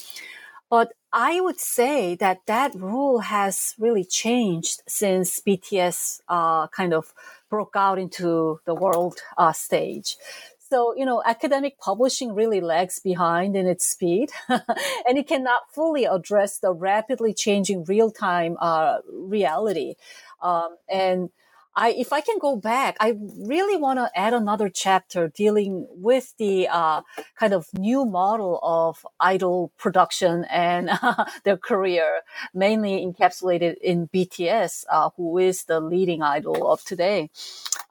[0.69, 7.13] But I would say that that rule has really changed since BTS uh, kind of
[7.51, 10.17] broke out into the world uh, stage.
[10.57, 16.05] So, you know, academic publishing really lags behind in its speed and it cannot fully
[16.05, 19.93] address the rapidly changing real time uh, reality.
[20.41, 21.29] Um, and
[21.75, 26.33] I, if I can go back, I really want to add another chapter dealing with
[26.37, 27.01] the uh,
[27.39, 32.21] kind of new model of idol production and uh, their career,
[32.53, 37.29] mainly encapsulated in BTS, uh, who is the leading idol of today.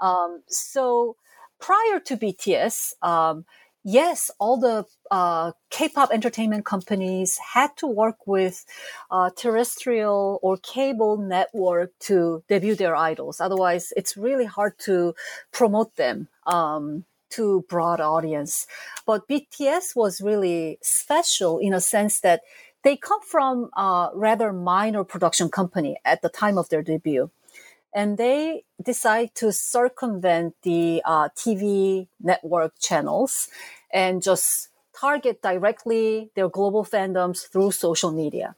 [0.01, 1.17] Um, so
[1.61, 3.47] prior to BTS, um,
[3.85, 8.65] yes, all the uh, K-pop entertainment companies had to work with
[9.11, 13.41] uh, terrestrial or cable network to debut their idols.
[13.41, 15.15] Otherwise, it's really hard to
[15.53, 18.67] promote them um, to broad audience.
[19.07, 22.43] But BTS was really special in a sense that
[22.85, 27.31] they come from a rather minor production company at the time of their debut
[27.95, 33.49] and they decide to circumvent the uh, TV network channels
[33.93, 34.69] and just
[34.99, 38.55] target directly their global fandoms through social media.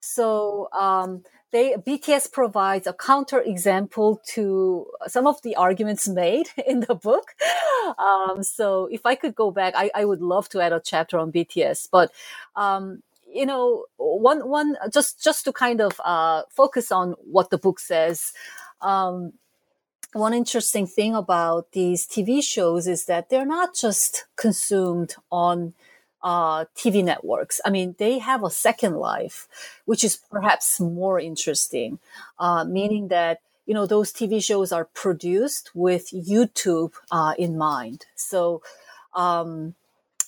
[0.00, 6.80] So um, they BTS provides a counter example to some of the arguments made in
[6.80, 7.34] the book.
[7.98, 11.18] Um, so if I could go back, I, I, would love to add a chapter
[11.18, 12.10] on BTS, but.
[12.56, 13.02] Um,
[13.34, 17.80] you know, one one just just to kind of uh, focus on what the book
[17.80, 18.32] says
[18.84, 19.32] um,
[20.12, 25.74] one interesting thing about these TV shows is that they're not just consumed on
[26.22, 27.60] uh, TV networks.
[27.64, 29.48] I mean, they have a second life,
[29.86, 31.98] which is perhaps more interesting,
[32.38, 38.06] uh, meaning that you know those TV shows are produced with YouTube uh, in mind.
[38.14, 38.62] So
[39.14, 39.74] um,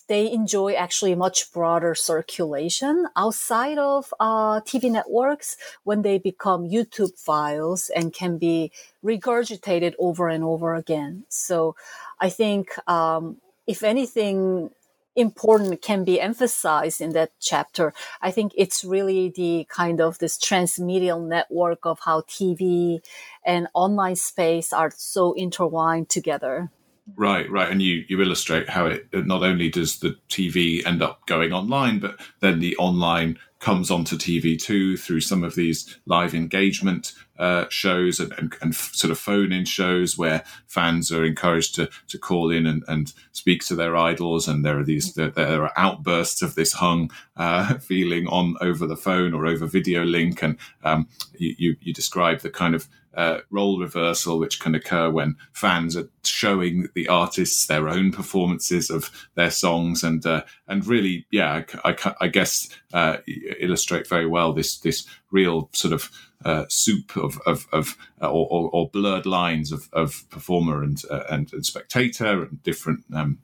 [0.08, 7.18] they enjoy actually much broader circulation outside of uh, TV networks when they become YouTube
[7.18, 8.70] files and can be
[9.04, 11.24] regurgitated over and over again.
[11.28, 11.76] So
[12.20, 14.70] I think, um, if anything,
[15.16, 17.92] important can be emphasized in that chapter.
[18.20, 23.00] I think it's really the kind of this transmedial network of how TV
[23.44, 26.70] and online space are so intertwined together.
[27.14, 31.24] Right, right, and you you illustrate how it not only does the TV end up
[31.26, 36.34] going online, but then the online comes onto TV too through some of these live
[36.34, 41.74] engagement uh, shows and, and, and, sort of phone in shows where fans are encouraged
[41.74, 44.48] to, to call in and, and speak to their idols.
[44.48, 48.86] And there are these, there, there are outbursts of this heung uh, feeling on over
[48.86, 50.42] the phone or over video link.
[50.42, 55.10] And um, you, you, you describe the kind of uh, role reversal which can occur
[55.10, 60.04] when fans are showing the artists their own performances of their songs.
[60.04, 63.18] And uh, and really yeah I, I, I guess uh,
[63.58, 66.10] illustrate very well this this real sort of
[66.44, 71.24] uh, soup of of, of uh, or, or, blurred lines of, of performer and, uh,
[71.30, 73.38] and, and spectator and different um,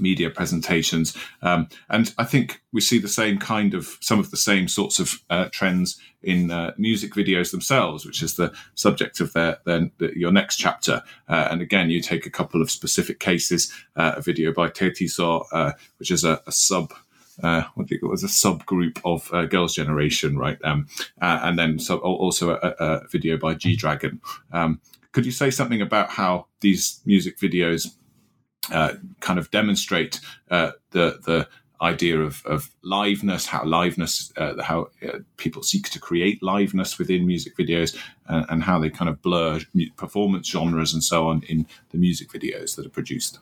[0.00, 1.16] media presentations.
[1.42, 4.98] Um, and I think we see the same kind of some of the same sorts
[4.98, 9.90] of uh, trends in uh, music videos themselves, which is the subject of their, their,
[10.14, 11.02] your next chapter.
[11.28, 15.44] Uh, and again, you take a couple of specific cases, uh, a video by Taetiseo,
[15.52, 16.92] uh, which is a, a sub
[17.42, 20.58] uh, what do you call it was a subgroup of uh, Girls' Generation, right?
[20.64, 20.88] Um,
[21.20, 24.20] uh, and then so also a, a video by G Dragon.
[24.52, 24.80] Um,
[25.12, 27.94] could you say something about how these music videos
[28.70, 31.48] uh, kind of demonstrate uh, the the
[31.82, 37.26] idea of, of liveness, how liveness, uh, how uh, people seek to create liveness within
[37.26, 37.96] music videos,
[38.28, 39.60] uh, and how they kind of blur
[39.96, 43.38] performance genres and so on in the music videos that are produced.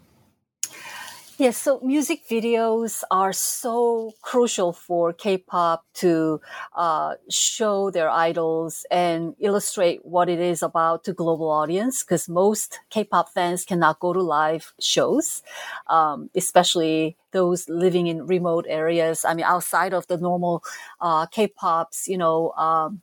[1.39, 6.41] Yes, so music videos are so crucial for K-pop to
[6.75, 12.03] uh, show their idols and illustrate what it is about to global audience.
[12.03, 15.45] Because most K-pop fans cannot go to live shows,
[15.87, 19.25] um, especially those living in remote areas.
[19.25, 20.65] I mean, outside of the normal
[21.01, 22.51] uh, K-pop's, you know.
[22.59, 23.03] Um,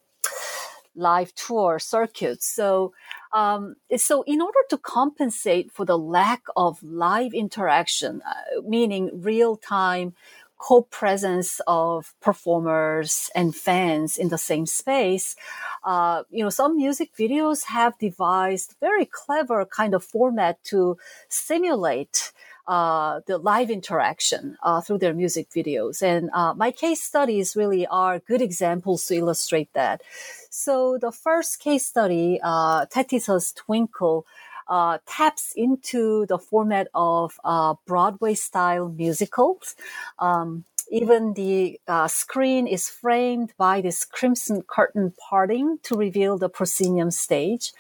[0.95, 2.47] live tour circuits.
[2.47, 2.93] So
[3.36, 9.57] um, so, in order to compensate for the lack of live interaction, uh, meaning real
[9.57, 10.13] time
[10.57, 15.36] co-presence of performers and fans in the same space,
[15.83, 22.31] uh, you know, some music videos have devised very clever kind of format to simulate
[22.68, 26.01] uh, the live interaction uh, through their music videos.
[26.01, 30.01] And uh, my case studies really are good examples to illustrate that.
[30.49, 34.26] So the first case study, uh, Taetiseo's Twinkle,
[34.68, 39.76] uh, taps into the format of uh, Broadway style musicals.
[40.18, 46.49] Um, even the uh, screen is framed by this crimson curtain parting to reveal the
[46.49, 47.74] proscenium stage.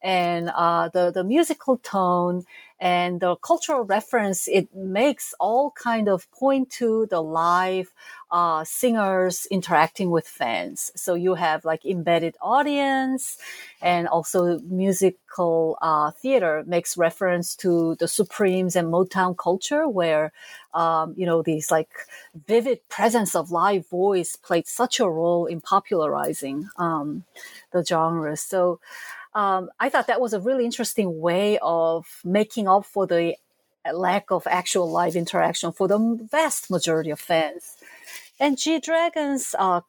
[0.00, 2.44] And uh, the, the musical tone
[2.82, 7.94] and the cultural reference it makes all kind of point to the live
[8.32, 10.90] uh, singers interacting with fans.
[10.96, 13.38] So you have like embedded audience
[13.80, 20.32] and also musical uh, theater makes reference to the supremes and motown culture where
[20.74, 21.90] um, you know these like
[22.48, 27.22] vivid presence of live voice played such a role in popularizing um,
[27.70, 28.36] the genre.
[28.36, 28.80] So
[29.34, 33.36] um, I thought that was a really interesting way of making up for the
[33.92, 35.98] lack of actual live interaction for the
[36.30, 37.76] vast majority of fans.
[38.38, 39.80] And G Dragon's uh,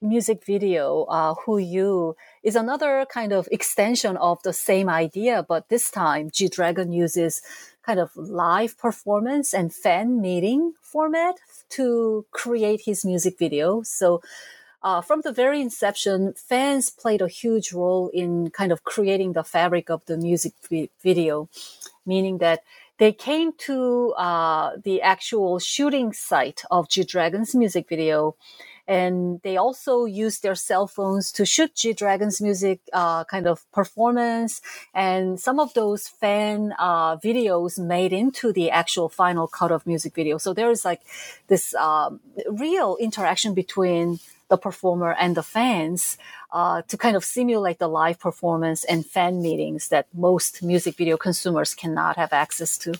[0.00, 5.68] music video, uh, Who You, is another kind of extension of the same idea, but
[5.68, 7.42] this time G Dragon uses
[7.82, 11.36] kind of live performance and fan meeting format
[11.70, 13.82] to create his music video.
[13.82, 14.22] So
[14.84, 19.42] uh, from the very inception, fans played a huge role in kind of creating the
[19.42, 21.48] fabric of the music vi- video,
[22.04, 22.62] meaning that
[22.98, 28.36] they came to uh, the actual shooting site of G Dragon's music video.
[28.86, 33.64] And they also used their cell phones to shoot G Dragon's music uh, kind of
[33.72, 34.60] performance.
[34.92, 40.14] And some of those fan uh, videos made into the actual final cut of music
[40.14, 40.36] video.
[40.36, 41.00] So there is like
[41.48, 42.20] this um,
[42.50, 46.18] real interaction between the performer and the fans
[46.52, 51.16] uh, to kind of simulate the live performance and fan meetings that most music video
[51.16, 52.94] consumers cannot have access to.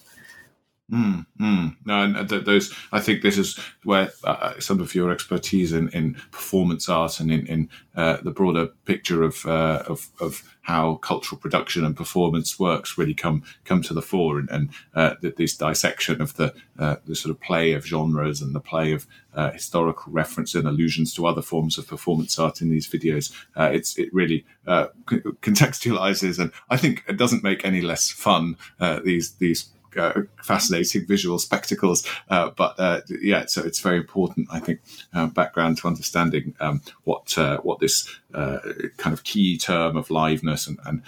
[0.95, 1.77] Mm, mm.
[1.85, 2.73] No, and th- those.
[2.93, 7.33] I think this is where uh, some of your expertise in, in performance art and
[7.33, 12.61] in, in uh, the broader picture of, uh, of, of how cultural production and performance
[12.61, 16.97] works really come come to the fore, and, and uh, this dissection of the uh,
[17.07, 21.13] the sort of play of genres and the play of uh, historical reference and allusions
[21.13, 23.35] to other forms of performance art in these videos.
[23.57, 28.57] it's it really contextualizes, and I think it doesn't make any less fun
[29.03, 32.07] these these uh, fascinating visual spectacles.
[32.29, 34.81] Uh, but uh, yeah, so it's very important, I think,
[35.13, 38.59] uh, background to understanding um, what uh, what this uh,
[38.97, 41.03] kind of key term of liveness and, and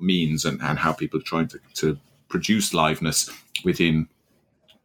[0.00, 3.30] means, and, and how people are trying to, to produce liveness
[3.64, 4.08] within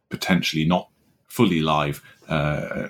[0.08, 0.88] potentially not
[1.26, 2.88] fully live uh,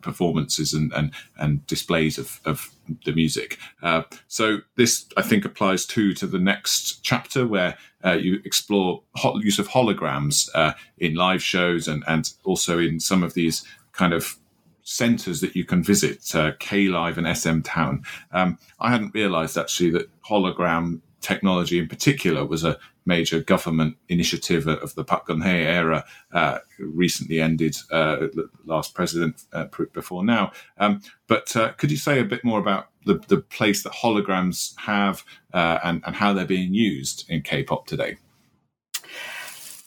[0.00, 2.70] performances and, and, and displays of, of
[3.04, 3.58] the music.
[3.82, 9.02] Uh, so this, I think, applies too to the next chapter where uh, you explore
[9.16, 13.64] ho- use of holograms uh, in live shows and, and also in some of these
[13.92, 14.36] kind of
[14.82, 18.02] centers that you can visit, uh, K Live and SM Town.
[18.32, 24.66] Um, I hadn't realized actually that hologram technology in particular was a major government initiative
[24.66, 28.26] of the Park Geun-hye era, uh, recently ended uh,
[28.64, 30.52] last president uh, before now.
[30.78, 34.74] Um, but uh, could you say a bit more about the, the place that holograms
[34.78, 38.16] have uh, and, and how they're being used in K-pop today?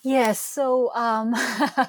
[0.02, 1.34] Yes, so um,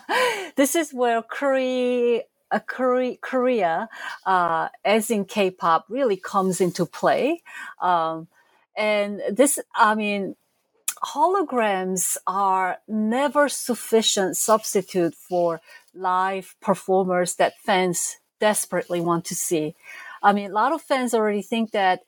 [0.55, 2.21] this is where Korea,
[2.51, 3.89] uh, Korea, Korea
[4.25, 7.41] uh, as in K-pop, really comes into play.
[7.81, 8.27] Um,
[8.75, 10.35] and this, I mean,
[11.03, 15.61] holograms are never sufficient substitute for
[15.93, 19.75] live performers that fans desperately want to see.
[20.21, 22.01] I mean, a lot of fans already think that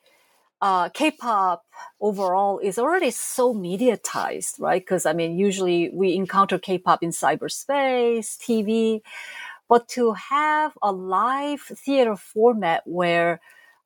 [0.62, 1.66] uh, K-pop
[2.00, 4.82] overall is already so mediatized, right?
[4.82, 9.02] Because I mean, usually we encounter K-pop in cyberspace, TV,
[9.68, 13.40] but to have a live theater format where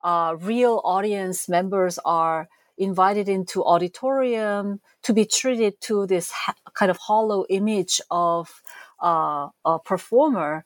[0.04, 6.90] uh, real audience members are invited into auditorium to be treated to this ha- kind
[6.90, 8.62] of hollow image of
[9.02, 10.66] uh, a performer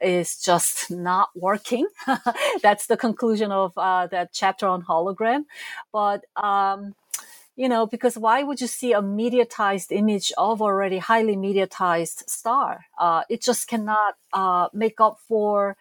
[0.00, 1.86] is just not working.
[2.62, 5.44] That's the conclusion of uh, that chapter on hologram.
[5.92, 6.94] But um,
[7.56, 12.86] you know, because why would you see a mediatized image of already highly mediatized star?
[12.98, 15.76] Uh, it just cannot uh, make up for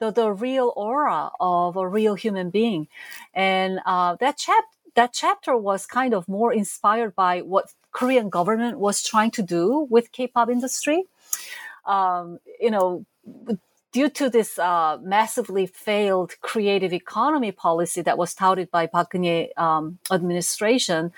[0.00, 2.88] the, the real aura of a real human being.
[3.32, 8.78] And uh, that chapter that chapter was kind of more inspired by what Korean government
[8.78, 11.04] was trying to do with K-pop industry.
[11.86, 13.04] um, you know,
[13.92, 19.50] due to this uh, massively failed creative economy policy that was touted by Park Geun-hye
[19.56, 21.12] um, administration,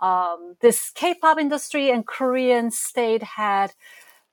[0.00, 3.72] um, this K-pop industry and Korean state had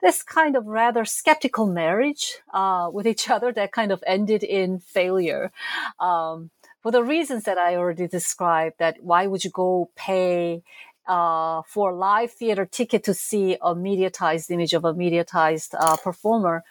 [0.01, 4.79] this kind of rather skeptical marriage uh, with each other that kind of ended in
[4.79, 5.51] failure.
[5.99, 6.51] Um,
[6.87, 10.63] for the reasons that I already described, that why would you go pay
[11.05, 15.97] uh, for a live theater ticket to see a mediatized image of a mediatized uh,
[15.97, 16.63] performer?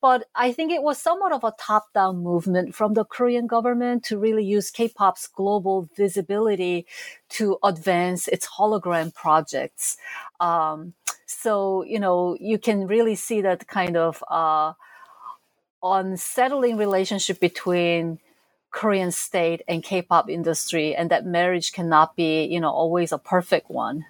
[0.00, 4.04] But I think it was somewhat of a top down movement from the Korean government
[4.04, 6.86] to really use K pop's global visibility
[7.36, 9.98] to advance its hologram projects.
[10.40, 10.94] Um,
[11.26, 14.72] so, you know, you can really see that kind of uh,
[15.82, 18.18] unsettling relationship between
[18.70, 23.70] Korean state and K-pop industry, and that marriage cannot be, you know, always a perfect
[23.70, 24.04] one.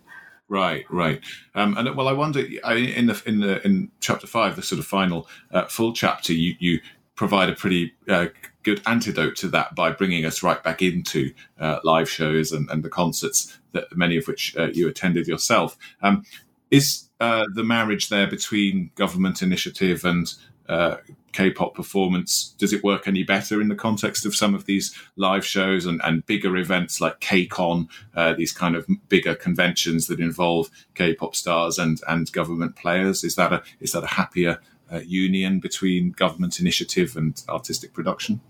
[0.48, 1.20] Right, right.
[1.54, 4.86] Um, and well, I wonder in the in the in chapter five, the sort of
[4.86, 6.80] final uh, full chapter, you you
[7.14, 8.26] provide a pretty uh,
[8.62, 12.82] good antidote to that by bringing us right back into uh, live shows and, and
[12.82, 15.76] the concerts that many of which uh, you attended yourself.
[16.00, 16.24] Um,
[16.70, 20.32] is uh, the marriage there between government initiative and
[20.69, 20.97] uh,
[21.33, 22.55] K-pop performance?
[22.59, 26.01] Does it work any better in the context of some of these live shows and,
[26.03, 31.79] and bigger events like KCON, uh, these kind of bigger conventions that involve K-pop stars
[31.79, 33.25] and and government players?
[33.25, 34.61] Is that a is that a happier
[34.93, 38.41] uh, union between government initiative and artistic production?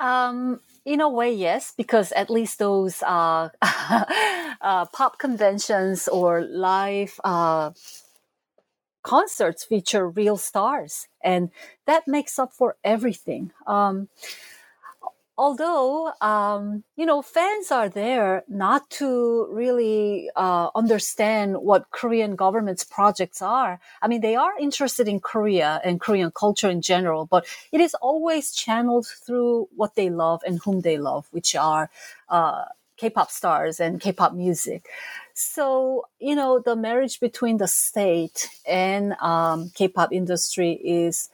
[0.00, 7.18] Um, in a way, yes, because at least those uh, uh, pop conventions or live
[7.24, 7.70] uh,
[9.04, 11.50] concerts feature real stars, and
[11.86, 13.52] that makes up for everything.
[13.66, 14.08] Um,
[15.36, 22.84] although um, you know fans are there not to really uh, understand what korean government's
[22.84, 27.46] projects are i mean they are interested in korea and korean culture in general but
[27.72, 31.90] it is always channeled through what they love and whom they love which are
[32.28, 32.64] uh,
[32.96, 34.88] k-pop stars and k-pop music
[35.34, 41.28] so, you know, the marriage between the state and um, K-pop industry is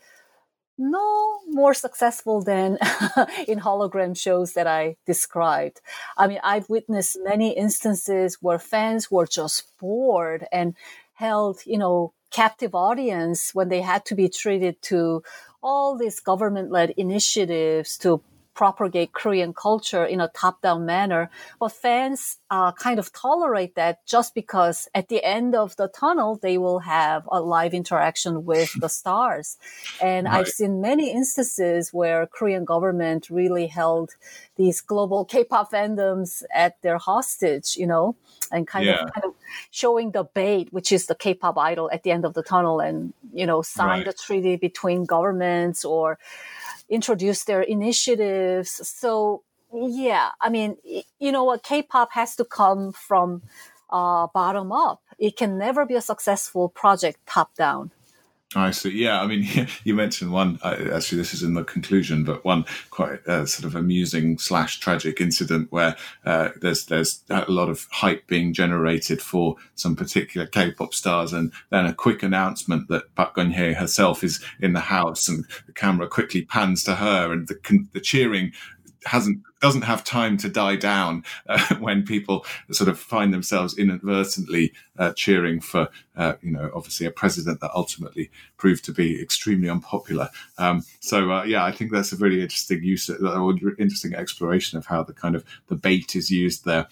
[0.78, 2.78] no more successful than
[3.46, 5.82] in hologram shows that I described.
[6.16, 10.74] I mean, I've witnessed many instances where fans were just bored and
[11.12, 15.22] held, you know, captive audience when they had to be treated to
[15.62, 18.22] all these government led initiatives to
[18.60, 21.30] propagate Korean culture in a top down manner.
[21.58, 26.38] But fans uh, kind of tolerate that just because at the end of the tunnel,
[26.42, 29.56] they will have a live interaction with the stars.
[30.02, 30.40] And right.
[30.40, 34.10] I've seen many instances where Korean government really held
[34.56, 38.14] these global K-pop fandoms at their hostage, you know,
[38.52, 39.04] and kind yeah.
[39.04, 39.32] of kind of
[39.70, 43.12] showing the bait, which is the K-pop idol at the end of the tunnel and,
[43.32, 44.08] you know, sign right.
[44.08, 46.18] a treaty between governments or
[46.88, 48.86] introduce their initiatives.
[48.88, 49.42] So
[49.72, 50.76] yeah, I mean,
[51.18, 51.62] you know what?
[51.62, 53.42] K-pop has to come from
[53.90, 55.00] uh, bottom up.
[55.18, 57.92] It can never be a successful project top down.
[58.56, 58.90] I see.
[58.90, 59.46] Yeah, I mean,
[59.84, 60.58] you mentioned one.
[60.64, 65.20] Actually, this is in the conclusion, but one quite uh, sort of amusing slash tragic
[65.20, 65.94] incident where
[66.24, 71.52] uh, there's there's a lot of hype being generated for some particular K-pop stars, and
[71.70, 76.08] then a quick announcement that Park Geun-hye herself is in the house, and the camera
[76.08, 78.52] quickly pans to her, and the the cheering
[79.04, 84.72] hasn't doesn't have time to die down uh, when people sort of find themselves inadvertently
[84.98, 89.68] uh, cheering for, uh, you know, obviously a president that ultimately proved to be extremely
[89.68, 90.28] unpopular.
[90.58, 94.86] Um, so uh, yeah, I think that's a really interesting use, uh, interesting exploration of
[94.86, 96.86] how the kind of the bait is used there.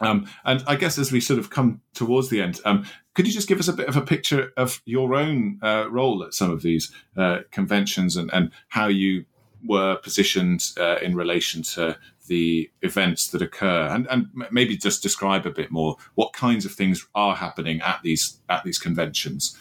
[0.00, 2.84] Um, and I guess as we sort of come towards the end, um,
[3.14, 6.24] could you just give us a bit of a picture of your own uh, role
[6.24, 9.26] at some of these uh, conventions and, and how you
[9.66, 11.96] were positioned uh, in relation to
[12.28, 13.86] the events that occur.
[13.86, 18.00] And, and maybe just describe a bit more what kinds of things are happening at
[18.02, 19.56] these at these conventions.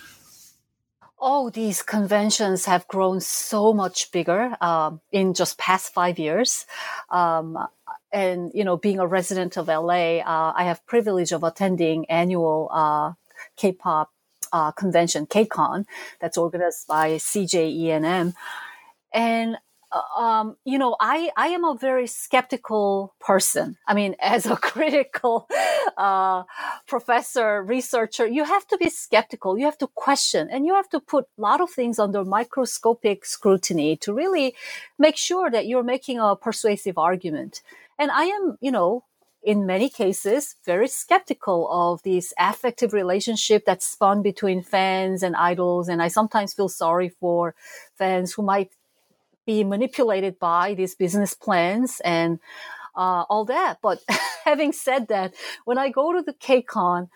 [1.19, 6.65] Oh these conventions have grown so much bigger um, in just past five years.
[7.09, 7.57] Um,
[8.11, 12.69] and you know being a resident of la uh, i have privilege of attending annual
[12.71, 13.13] uh,
[13.55, 14.11] k-pop
[14.53, 15.85] uh, convention KCON
[16.19, 18.33] that's organized by CJ E&M
[19.13, 19.57] and
[20.17, 23.77] um, you know, I, I am a very skeptical person.
[23.87, 25.47] I mean, as a critical
[25.97, 26.43] uh,
[26.87, 29.57] professor, researcher, you have to be skeptical.
[29.57, 33.25] You have to question and you have to put a lot of things under microscopic
[33.25, 34.55] scrutiny to really
[34.97, 37.61] make sure that you're making a persuasive argument.
[37.99, 39.03] And I am, you know,
[39.43, 45.89] in many cases, very skeptical of these affective relationship that's spun between fans and idols.
[45.89, 47.55] And I sometimes feel sorry for
[47.97, 48.71] fans who might
[49.51, 52.39] be manipulated by these business plans and
[52.95, 53.79] uh, all that.
[53.81, 53.99] But
[54.45, 55.33] having said that,
[55.65, 57.09] when I go to the KCON,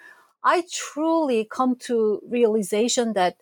[0.44, 3.38] I truly come to realization that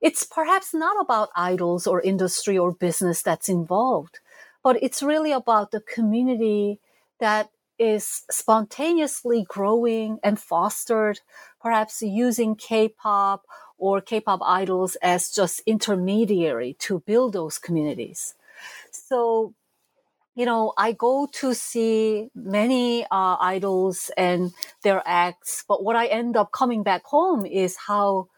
[0.00, 4.20] it's perhaps not about idols or industry or business that's involved,
[4.62, 6.78] but it's really about the community
[7.18, 11.20] that is spontaneously growing and fostered,
[11.60, 13.44] perhaps using K-pop
[13.78, 18.34] or K-pop idols as just intermediary to build those communities.
[18.90, 19.54] So,
[20.34, 24.52] you know, I go to see many uh, idols and
[24.82, 28.28] their acts, but what I end up coming back home is how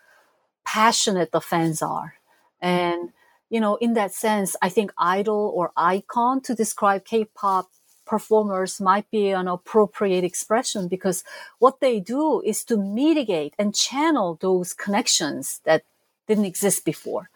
[0.64, 2.14] passionate the fans are.
[2.60, 3.10] And,
[3.48, 7.70] you know, in that sense, I think idol or icon to describe K-pop
[8.08, 11.22] performers might be an appropriate expression because
[11.60, 15.82] what they do is to mitigate and channel those connections that
[16.26, 17.30] didn't exist before.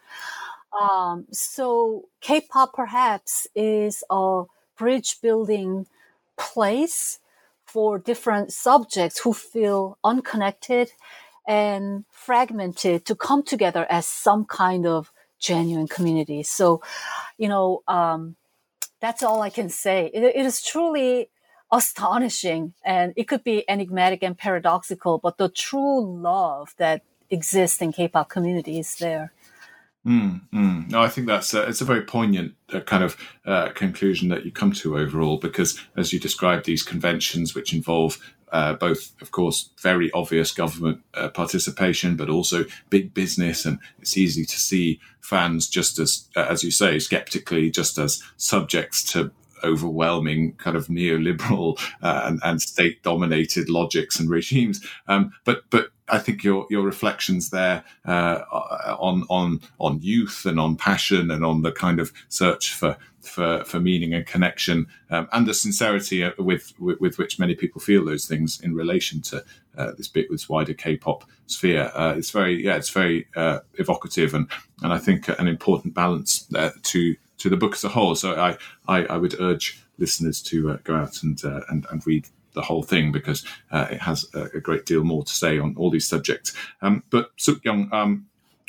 [0.81, 4.45] Um, so K-pop perhaps is a
[4.77, 5.87] bridge building
[6.37, 7.21] place
[7.65, 10.91] for different subjects who feel unconnected
[11.47, 16.43] and fragmented to come together as some kind of genuine community.
[16.43, 16.83] So,
[17.37, 18.37] you know, um,
[19.03, 20.11] that's all I can say.
[20.15, 21.29] It, it is truly
[21.73, 27.93] astonishing and it could be enigmatic and paradoxical, but the true love that exists in
[27.93, 29.33] K-pop community is there.
[30.07, 30.91] Mm, mm.
[30.91, 34.45] No, I think that's a, it's a very poignant uh, kind of uh, conclusion that
[34.45, 38.19] you come to overall, because as you describe these conventions, which involve
[38.53, 44.17] uh, both, of course, very obvious government uh, participation, but also big business, and it's
[44.17, 49.31] easy to see fans just as, uh, as you say, skeptically, just as subjects to
[49.65, 54.85] overwhelming kind of neoliberal uh, and, and state-dominated logics and regimes.
[55.09, 58.41] Um, but but I think your your reflections there uh,
[58.99, 63.65] on on on youth and on passion and on the kind of search for for,
[63.65, 67.81] for meaning and connection um, and the sincerity uh, with, with, with which many people
[67.81, 69.45] feel those things in relation to
[69.79, 71.91] uh, this bit this wider K-pop sphere.
[71.95, 74.49] Uh, it's very yeah, it's very uh, evocative and
[74.83, 78.15] and I think an important balance there to to the book as a whole.
[78.15, 82.07] So I, I, I would urge listeners to uh, go out and, uh, and, and
[82.07, 85.59] read the whole thing because uh, it has a, a, great deal more to say
[85.59, 86.55] on all these subjects.
[86.83, 88.27] Um, but Suk Young, um,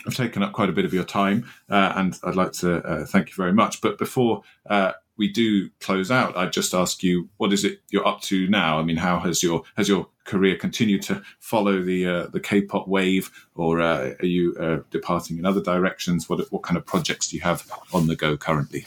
[0.07, 3.05] I've taken up quite a bit of your time, uh, and I'd like to uh,
[3.05, 3.81] thank you very much.
[3.81, 8.07] But before uh, we do close out, I'd just ask you, what is it you're
[8.07, 8.79] up to now?
[8.79, 12.87] I mean, how has your has your career continued to follow the uh, the K-pop
[12.87, 16.29] wave, or uh, are you uh, departing in other directions?
[16.29, 18.85] What what kind of projects do you have on the go currently?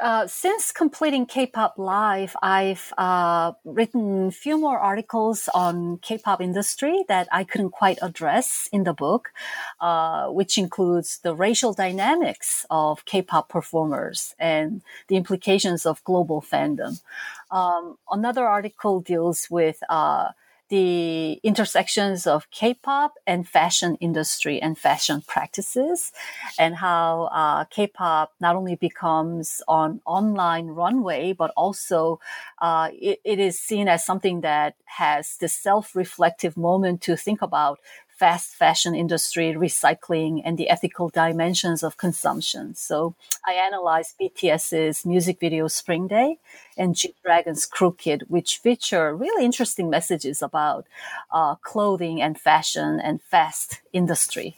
[0.00, 7.04] Uh, since completing K-pop Live, I've uh, written a few more articles on K-pop industry
[7.08, 9.30] that I couldn't quite address in the book,
[9.78, 17.02] uh, which includes the racial dynamics of K-pop performers and the implications of global fandom.
[17.50, 20.30] Um, another article deals with uh,
[20.70, 26.12] the intersections of K-pop and fashion industry and fashion practices,
[26.58, 32.20] and how uh, K-pop not only becomes on online runway, but also
[32.60, 37.80] uh, it, it is seen as something that has the self-reflective moment to think about
[38.20, 42.74] fast fashion industry, recycling, and the ethical dimensions of consumption.
[42.74, 43.14] So
[43.46, 46.38] I analyzed BTS's music video Spring Day
[46.76, 50.86] and G Dragon's Crooked, which feature really interesting messages about
[51.32, 54.54] uh, clothing and fashion and fast industry.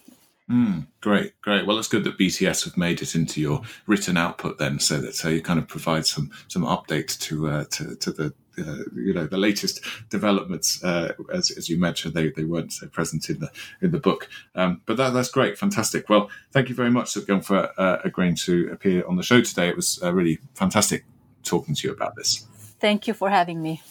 [0.51, 1.65] Mm, great, great.
[1.65, 5.15] Well, it's good that BTS have made it into your written output then, so that
[5.15, 9.13] so you kind of provide some some updates to uh, to, to the uh, you
[9.15, 9.81] know the latest
[10.11, 13.51] developments uh, as, as you mentioned they, they weren't so present in the
[13.81, 17.43] in the book um, but that, that's great fantastic well thank you very much Suk
[17.43, 21.05] for uh, agreeing to appear on the show today it was uh, really fantastic
[21.43, 22.47] talking to you about this
[22.81, 23.83] thank you for having me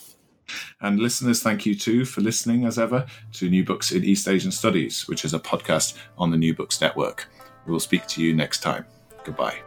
[0.80, 4.52] and listeners, thank you too for listening, as ever, to New Books in East Asian
[4.52, 7.28] Studies, which is a podcast on the New Books Network.
[7.66, 8.84] We will speak to you next time.
[9.24, 9.62] Goodbye.